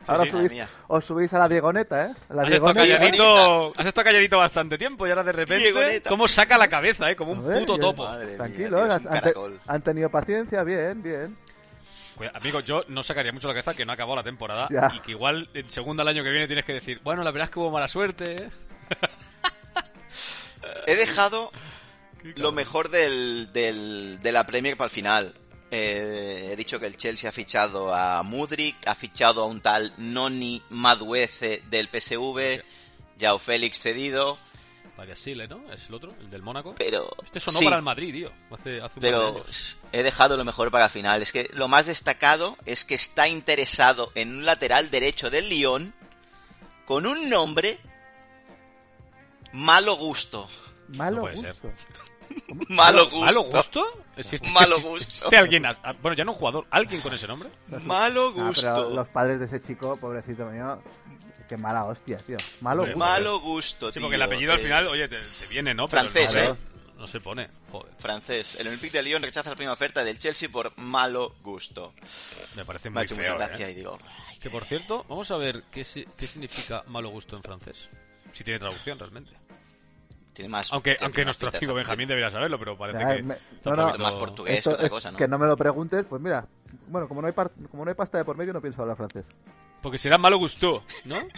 [0.00, 0.30] Sí, Ahora sí.
[0.30, 0.68] subís, mía.
[0.86, 2.14] os subís a la Diegoneta, ¿eh?
[2.30, 2.96] La Has estado, Diegoneta.
[2.98, 6.08] calladito, has estado calladito bastante tiempo y ahora de repente, Diegoneta.
[6.08, 7.16] cómo saca la cabeza, ¿eh?
[7.16, 8.04] Como un puto yo- topo.
[8.04, 11.36] Madre mía, Tranquilo, tío, es han, tenido paciencia, bien, bien.
[12.34, 14.90] Amigo, yo no sacaría mucho la cabeza que no ha acabado la temporada Ya.
[14.94, 17.44] y que igual en segunda el año que viene tienes que decir, bueno, la verdad
[17.48, 18.48] es que hubo mala suerte, ¿eh?
[20.86, 21.50] He dejado
[22.36, 25.34] lo mejor del, del- de la Premier para el final.
[25.70, 29.92] Eh, he dicho que el Chelsea ha fichado a Mudrik, ha fichado a un tal
[29.98, 32.62] Noni Maduece del PSV,
[33.18, 34.38] Yao Félix cedido,
[34.98, 35.72] Vaya Sile, ¿no?
[35.72, 36.74] Es el otro, el del Mónaco.
[36.76, 37.08] pero...
[37.24, 38.32] Este sonó sí, para el Madrid, tío.
[38.50, 39.44] Hace, hace pero
[39.92, 41.22] he dejado lo mejor para el final.
[41.22, 45.94] Es que lo más destacado es que está interesado en un lateral derecho del Lyon
[46.84, 47.78] con un nombre
[49.52, 50.48] malo gusto.
[50.88, 51.54] Malo puede ser.
[51.62, 52.64] gusto.
[52.68, 53.20] Malo gusto.
[53.20, 54.04] ¿Malo gusto?
[54.20, 55.30] ¿Existe, Malo gusto.
[55.36, 55.64] alguien,
[56.02, 57.48] bueno, ya no un jugador, alguien con ese nombre?
[57.84, 58.62] Malo Ah, gusto.
[58.62, 60.82] pero los padres de ese chico, pobrecito mío,
[61.48, 62.36] qué mala hostia, tío.
[62.60, 62.98] Malo gusto.
[62.98, 65.86] Malo gusto, Sí, porque el apellido al final, oye, te, te viene, ¿no?
[65.88, 66.64] Pero Francés, nombre ¿eh?
[66.98, 67.94] No se pone, joder.
[67.96, 68.56] Francés.
[68.58, 71.94] El Olympique de Lyon rechaza la primera oferta del Chelsea por malo gusto.
[72.56, 73.70] Me parece Me muy ha hecho feo, mucha gracia ¿eh?
[73.70, 73.96] y digo...
[74.28, 77.88] ay, Que por cierto, vamos a ver qué, qué significa malo gusto en francés.
[78.32, 79.30] Si tiene traducción realmente.
[80.38, 80.72] Tiene más...
[80.72, 81.74] Aunque, tiene aunque más nuestro de amigo.
[81.74, 83.22] Benjamín debería saberlo, pero parece Ya, que...
[83.22, 83.98] me- no, no.
[83.98, 85.18] más portugués Esto que otra es cosa, ¿no?
[85.18, 86.46] que no me lo preguntes, pues mira,
[86.86, 88.96] bueno, como no hay par- como no hay pasta de por medio, no pienso hablar
[88.96, 89.24] francés.
[89.82, 91.16] Porque será malo gusto, ¿no?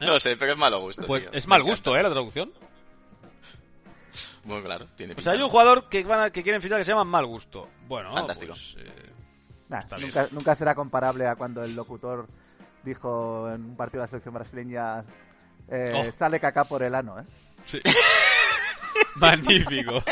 [0.00, 1.32] No sé, pero es malo gusto, Pues tío.
[1.32, 2.02] es mal gusto, ¿eh?
[2.02, 2.52] La traducción.
[4.44, 5.30] Bueno, claro, tiene O pinta.
[5.30, 7.68] sea, hay un jugador que, van a- que quieren fichar que se llama mal gusto.
[7.86, 8.52] Bueno, Fantástico.
[8.54, 9.10] pues, eh,
[9.68, 12.26] Nah, nunca, nunca será comparable a cuando el locutor
[12.84, 15.04] dijo en un partido de la selección brasileña
[15.70, 16.12] eh, Oh.
[16.16, 17.24] sale caca por el ano, ¿eh?
[17.66, 17.80] sí.
[19.16, 20.02] Magnífico.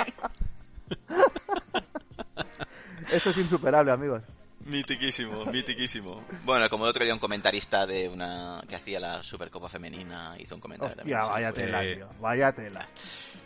[3.11, 4.22] Esto es insuperable, amigos.
[4.64, 6.24] Mitiquísimo, mitiquísimo.
[6.44, 10.57] Bueno, como el otro día un comentarista de una que hacía la Supercopa Femenina hizo
[10.57, 11.18] un comentario también.
[11.18, 12.09] Hostia, vaya tela, tío.
[12.20, 12.86] Vaya tela.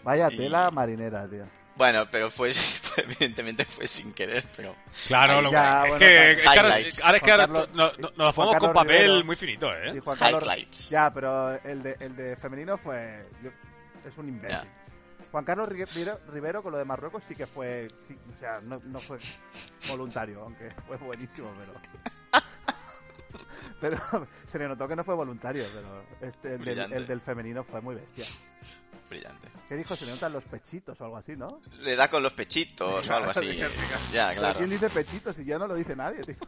[0.02, 1.44] Vaya Y- tela marinera, tío.
[1.76, 4.74] Bueno, pero fue, fue- evidentemente fue sin querer, pero...
[5.06, 6.60] Claro, lo Ya, es bueno, que, es que ahora,
[7.04, 9.24] ahora es que ahora Carlos- no- no- nos la Juan ponemos con papel Rivero.
[9.24, 10.00] muy finito, Y ¿eh?
[10.00, 10.90] Juan Carlos- Highlights.
[10.90, 13.26] Ya, pero el de, el de femenino fue.
[13.42, 13.50] yo-
[14.08, 14.56] es un imbécil.
[14.58, 14.64] Ya.
[15.30, 17.88] Juan Carlos Ri- Rivero, Rivero con lo de Marruecos sí que fue.
[18.06, 19.18] sí, o sea, no, no fue
[19.88, 21.72] voluntario, aunque fue buenísimo, pero.
[23.80, 23.98] Pero
[24.46, 27.80] se le notó que no fue voluntario, pero este, el, del, el del femenino fue
[27.80, 28.24] muy bestia.
[29.10, 29.48] Brillante.
[29.68, 29.96] ¿Qué dijo?
[29.96, 31.60] Se le notan los pechitos o algo así, ¿no?
[31.80, 33.58] Le da con los pechitos o algo así.
[34.12, 34.56] Ya, claro.
[34.56, 36.36] ¿Quién dice pechitos si ya no lo dice nadie, tío?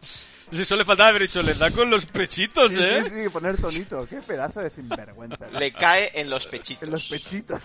[0.52, 3.02] Si solo le faltaba haber dicho, le da con los pechitos, Sí, ¿eh?
[3.08, 4.06] sí, sí, poner tonito.
[4.06, 5.46] Qué pedazo de sinvergüenza.
[5.58, 6.82] Le cae en los pechitos.
[6.82, 7.62] En los pechitos.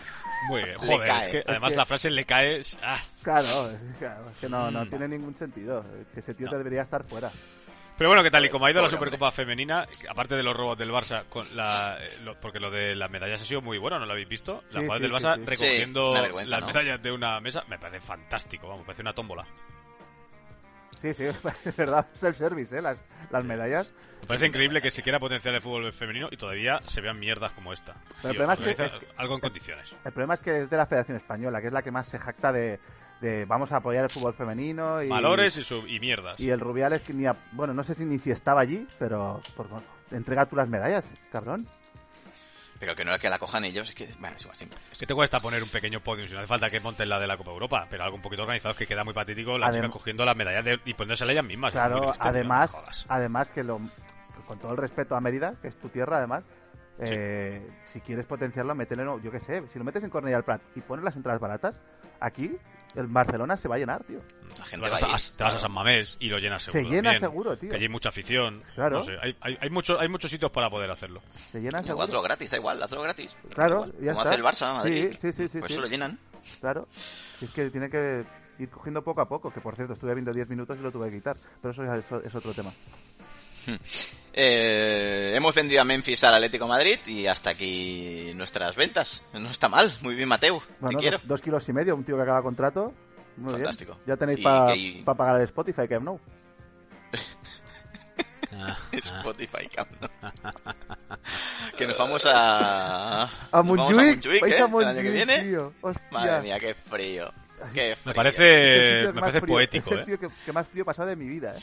[0.48, 1.26] Muy bien, Le joder, cae.
[1.26, 2.62] es que Es además que- la frase le cae...
[2.82, 3.02] Ah.
[3.22, 4.90] Claro, es, claro, es que no, no Mm.
[4.90, 5.84] tiene ningún sentido.
[6.14, 6.58] Que ese tío No.
[6.58, 7.30] debería estar fuera.
[7.98, 10.78] Pero bueno, que tal y como ha ido la Supercopa Femenina, aparte de los robos
[10.78, 13.98] del Barça, con la, eh, lo- porque lo de las medallas ha sido muy bueno,
[13.98, 14.64] ¿no lo habéis visto?
[14.72, 15.46] Las Sí, del Barça sí.
[15.46, 16.14] recogiendo
[16.46, 16.68] las ¿no?
[16.68, 19.46] medallas de una mesa, me parece fantástico, vamos, parece una tómbola.
[21.02, 21.24] Sí, sí,
[21.66, 22.08] es verdad.
[22.14, 22.82] Es el service, ¿eh?
[22.82, 23.92] Las, las medallas.
[24.22, 27.52] Me parece increíble que se quiera potenciar el fútbol femenino y todavía se vean mierdas
[27.54, 27.96] como esta.
[28.22, 28.60] Pero el problema es
[29.00, 29.92] que- algo en condiciones.
[30.04, 32.18] El problema es que es de la Federación Española, que es la que más se
[32.18, 32.80] jacta de,
[33.22, 35.02] de vamos a apoyar el fútbol femenino.
[35.02, 36.40] Y, Valores y, sub- y mierdas.
[36.40, 39.42] Y el Rubiales, que ni a- bueno, no sé si ni si estaba allí, pero
[39.56, 39.68] por,
[40.12, 41.68] entrega tú las medallas, cabrón.
[42.80, 44.80] Pero que no es que la cojan ellos, es que, bueno, es igual, siempre.
[45.00, 46.28] ¿Qué te cuesta poner un pequeño podium?
[46.28, 48.44] Si no hace falta que monten la de la Copa Europa, pero algo un poquito
[48.44, 51.32] organizado es que queda muy patético la Adem- chica cogiendo las medallas de- y poniéndose
[51.32, 51.72] ellas mismas.
[51.74, 52.82] Claro, triste, además, no
[53.16, 53.82] además que lo,
[54.46, 56.44] con todo el respeto a Mérida, que es tu tierra, además,
[57.00, 60.62] eh, si quieres potenciarlo, mételo, yo qué sé, si lo metes en Cornellà al Prat
[60.76, 61.80] y pones las entradas baratas,
[62.20, 62.58] aquí
[62.98, 64.20] el Barcelona se va a llenar, tío.
[64.50, 65.60] La Te gente vas, va a, te vas a.
[65.60, 66.90] San Mamés y lo llenas Se seguro.
[66.92, 67.70] llena también, seguro, tío.
[67.70, 68.64] Que allí hay mucha afición.
[68.76, 68.98] Claro.
[68.98, 71.22] No sé, hay, hay, hay, mucho- hay muchos sitios para poder hacerlo.
[71.36, 72.04] Se llena seguro.
[72.04, 73.36] hazlo gratis, da igual, hazlo gratis.
[73.54, 74.30] Claro, Igual, ya como está.
[74.30, 75.08] hace el Barça, Madrid.
[75.12, 75.74] Sí, sí, sí, sí, Por sí.
[75.74, 76.20] eso lo llenan.
[76.60, 76.88] Claro.
[77.42, 78.26] Es que tiene que
[78.60, 81.10] ir cogiendo poco a poco, que por cierto estuve viendo 10 minutos y lo tuve
[81.12, 82.72] que quitar, pero eso ya es, es otro tema.
[84.40, 89.26] Eh, hemos vendido a Memphis al Atlético de Madrid y hasta aquí nuestras ventas.
[89.34, 91.18] No está mal, muy bien Mateu, Bueno, te quiero.
[91.20, 92.94] dos, dos kilos y medio, un tío que acaba contrato.
[93.38, 93.94] Muy Fantástico.
[93.94, 94.04] bien.
[94.08, 96.20] Ya tenéis Y para que- pagar el Spotify, que no.
[98.92, 100.10] Spotify, cabrón.
[101.78, 103.24] que nos vamos a...
[103.52, 104.66] A Montjuic, vais ¿eh?
[104.66, 105.40] El año que viene.
[105.44, 105.74] tío.
[106.12, 107.32] Madre mía, qué frío.
[107.74, 108.06] Qué frío.
[108.06, 110.04] Me parece, me parece frío- poético, Es el ¿eh?
[110.06, 111.60] sitio que, que más frío he pasado de mi vida, ¿eh?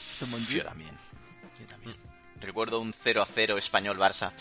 [0.50, 0.90] Yo también.
[2.44, 4.32] Recuerdo un 0 a 0 español-Barça.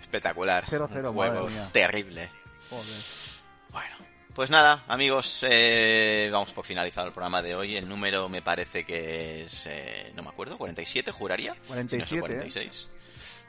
[0.00, 0.64] Espectacular.
[0.64, 2.30] 0-0, Un juego terrible.
[2.70, 2.84] Joder.
[3.70, 3.96] Bueno,
[4.34, 7.76] pues nada, amigos, eh, vamos por finalizar el programa de hoy.
[7.76, 11.54] El número me parece que es, eh, no me acuerdo, 47, juraría.
[11.54, 12.88] Si no es el 47, 46.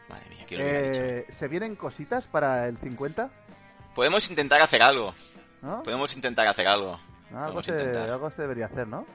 [0.09, 1.01] Madre mía, ¿quién lo hubiera dicho?
[1.01, 3.29] Eh, ¿Se vienen cositas para el 50?
[3.95, 5.15] Podemos intentar hacer algo.
[5.61, 5.81] ¿No?
[5.81, 6.99] Podemos intentar hacer algo.
[7.31, 9.07] algo, Podemos se, algo se debería hacer, ¿no?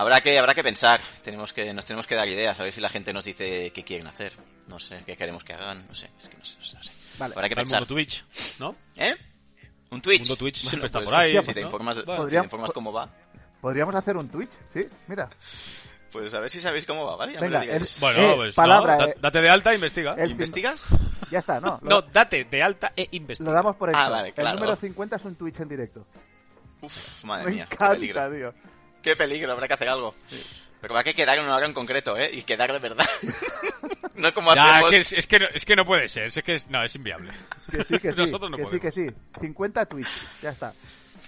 [0.00, 1.00] Habrá que, habrá que pensar.
[1.22, 2.58] Tenemos que, nos tenemos que dar ideas.
[2.60, 4.32] A ver si la gente nos dice qué quieren hacer.
[4.68, 5.84] No sé, qué queremos que hagan.
[5.88, 6.76] No sé, es que no sé, no sé.
[6.76, 6.92] no sé.
[7.18, 7.34] Vale.
[7.34, 7.80] Habrá que pensar.
[7.80, 8.24] mundo Twitch,
[8.60, 8.76] ¿no?
[8.96, 9.16] ¿Eh?
[9.90, 10.20] Un Twitch.
[10.20, 11.66] Mundo Twitch siempre está pues, por ahí, Si te ¿no?
[11.66, 12.12] informas, Bueno.
[12.12, 13.08] si Podría- te informas cómo va,
[13.60, 14.86] Podríamos hacer un Twitch, ¿sí?
[15.08, 15.28] Mira.
[16.12, 17.32] pues a ver si sabéis cómo va, ¿vale?
[17.34, 19.14] Ya me Venga, lo el- Bueno, Eh, pues palabra, no, eh.
[19.20, 20.14] date de alta e investiga.
[20.26, 20.84] ¿Investigas?
[21.32, 21.80] Ya está, ¿no?
[21.82, 23.50] Lo, No, date de alta e investiga.
[23.50, 23.98] lo damos por hecho.
[23.98, 24.50] Ah, vale, claro.
[24.50, 26.06] El número 50 es un Twitch en directo.
[26.82, 28.30] Uf, madre Me mía, qué peligro.
[28.30, 28.54] tío.
[29.02, 30.14] Qué peligro, habrá que hacer algo.
[30.80, 32.30] Pero habrá que quedar en una hora en concreto, ¿eh?
[32.32, 33.06] Y quedar de verdad.
[34.14, 34.90] no como Ya, hacemos...
[34.90, 36.94] que es, es que no, es que no puede ser, es que es, no, es
[36.94, 37.32] inviable.
[37.70, 38.18] Que sí, que sí.
[38.20, 38.94] Nosotros no que sí, podemos.
[38.94, 39.16] que sí.
[39.40, 40.08] 50 Twitch.
[40.42, 40.72] Ya está.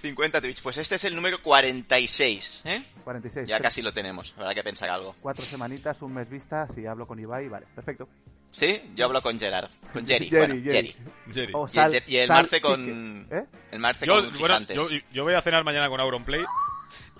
[0.01, 0.61] 50 Twitch.
[0.61, 2.83] Pues este es el número 46, ¿eh?
[3.03, 3.47] 46.
[3.47, 4.33] Ya Tres- casi lo tenemos.
[4.37, 5.15] Habrá que pensar algo.
[5.21, 6.67] Cuatro semanitas, un mes vista.
[6.73, 7.67] Si hablo con Ibai, vale.
[7.75, 8.07] Perfecto.
[8.51, 8.81] ¿Sí?
[8.95, 9.69] Yo hablo con Gerard.
[9.93, 10.27] Con Jerry.
[10.29, 10.87] Jerry, bueno, Jerry.
[10.93, 10.95] Jerry.
[11.33, 11.53] Jerry.
[11.55, 13.27] O Y sal- el, y el sal- Marce con...
[13.31, 13.45] ¿Eh?
[13.71, 14.77] El Marce Yo, con bueno, gigantes.
[14.77, 16.43] yo, yo voy a cenar mañana con Auronplay,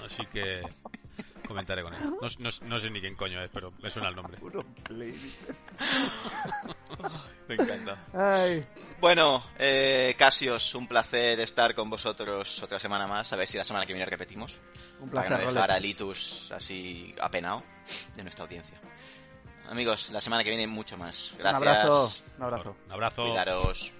[0.05, 0.61] así que
[1.47, 2.01] comentaré con él.
[2.03, 4.37] No, no- no sé ni quién coño es, pero me suena el nombre.
[4.37, 5.13] Puro play.
[7.47, 7.97] Me encanta.
[8.13, 8.65] Ay.
[9.01, 13.33] Bueno, eh, Casios, un placer estar con vosotros otra semana más.
[13.33, 14.59] A ver si la semana que viene repetimos.
[14.99, 15.77] Un Para placer, no dejar Rolex.
[15.77, 17.63] a Litus así apenado
[18.15, 18.79] de nuestra audiencia.
[19.69, 21.31] Amigos, la semana que viene mucho más.
[21.33, 21.61] Un Gracias.
[21.61, 22.23] abrazo.
[22.37, 22.75] Un abrazo.
[22.85, 23.23] Un abrazo.
[23.23, 23.93] Cuidaros.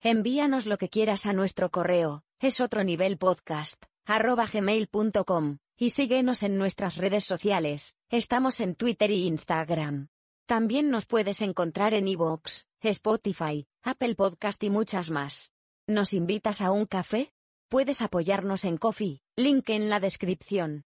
[0.00, 6.42] Envíanos lo que quieras a nuestro correo, es otro nivel podcast, arroba gmail.com, y síguenos
[6.42, 10.08] en nuestras redes sociales, estamos en Twitter y Instagram.
[10.46, 15.52] También nos puedes encontrar en iVoox, Spotify, Apple Podcast y muchas más.
[15.86, 17.32] ¿Nos invitas a un café?
[17.68, 20.84] Puedes apoyarnos en Coffee, link en la descripción.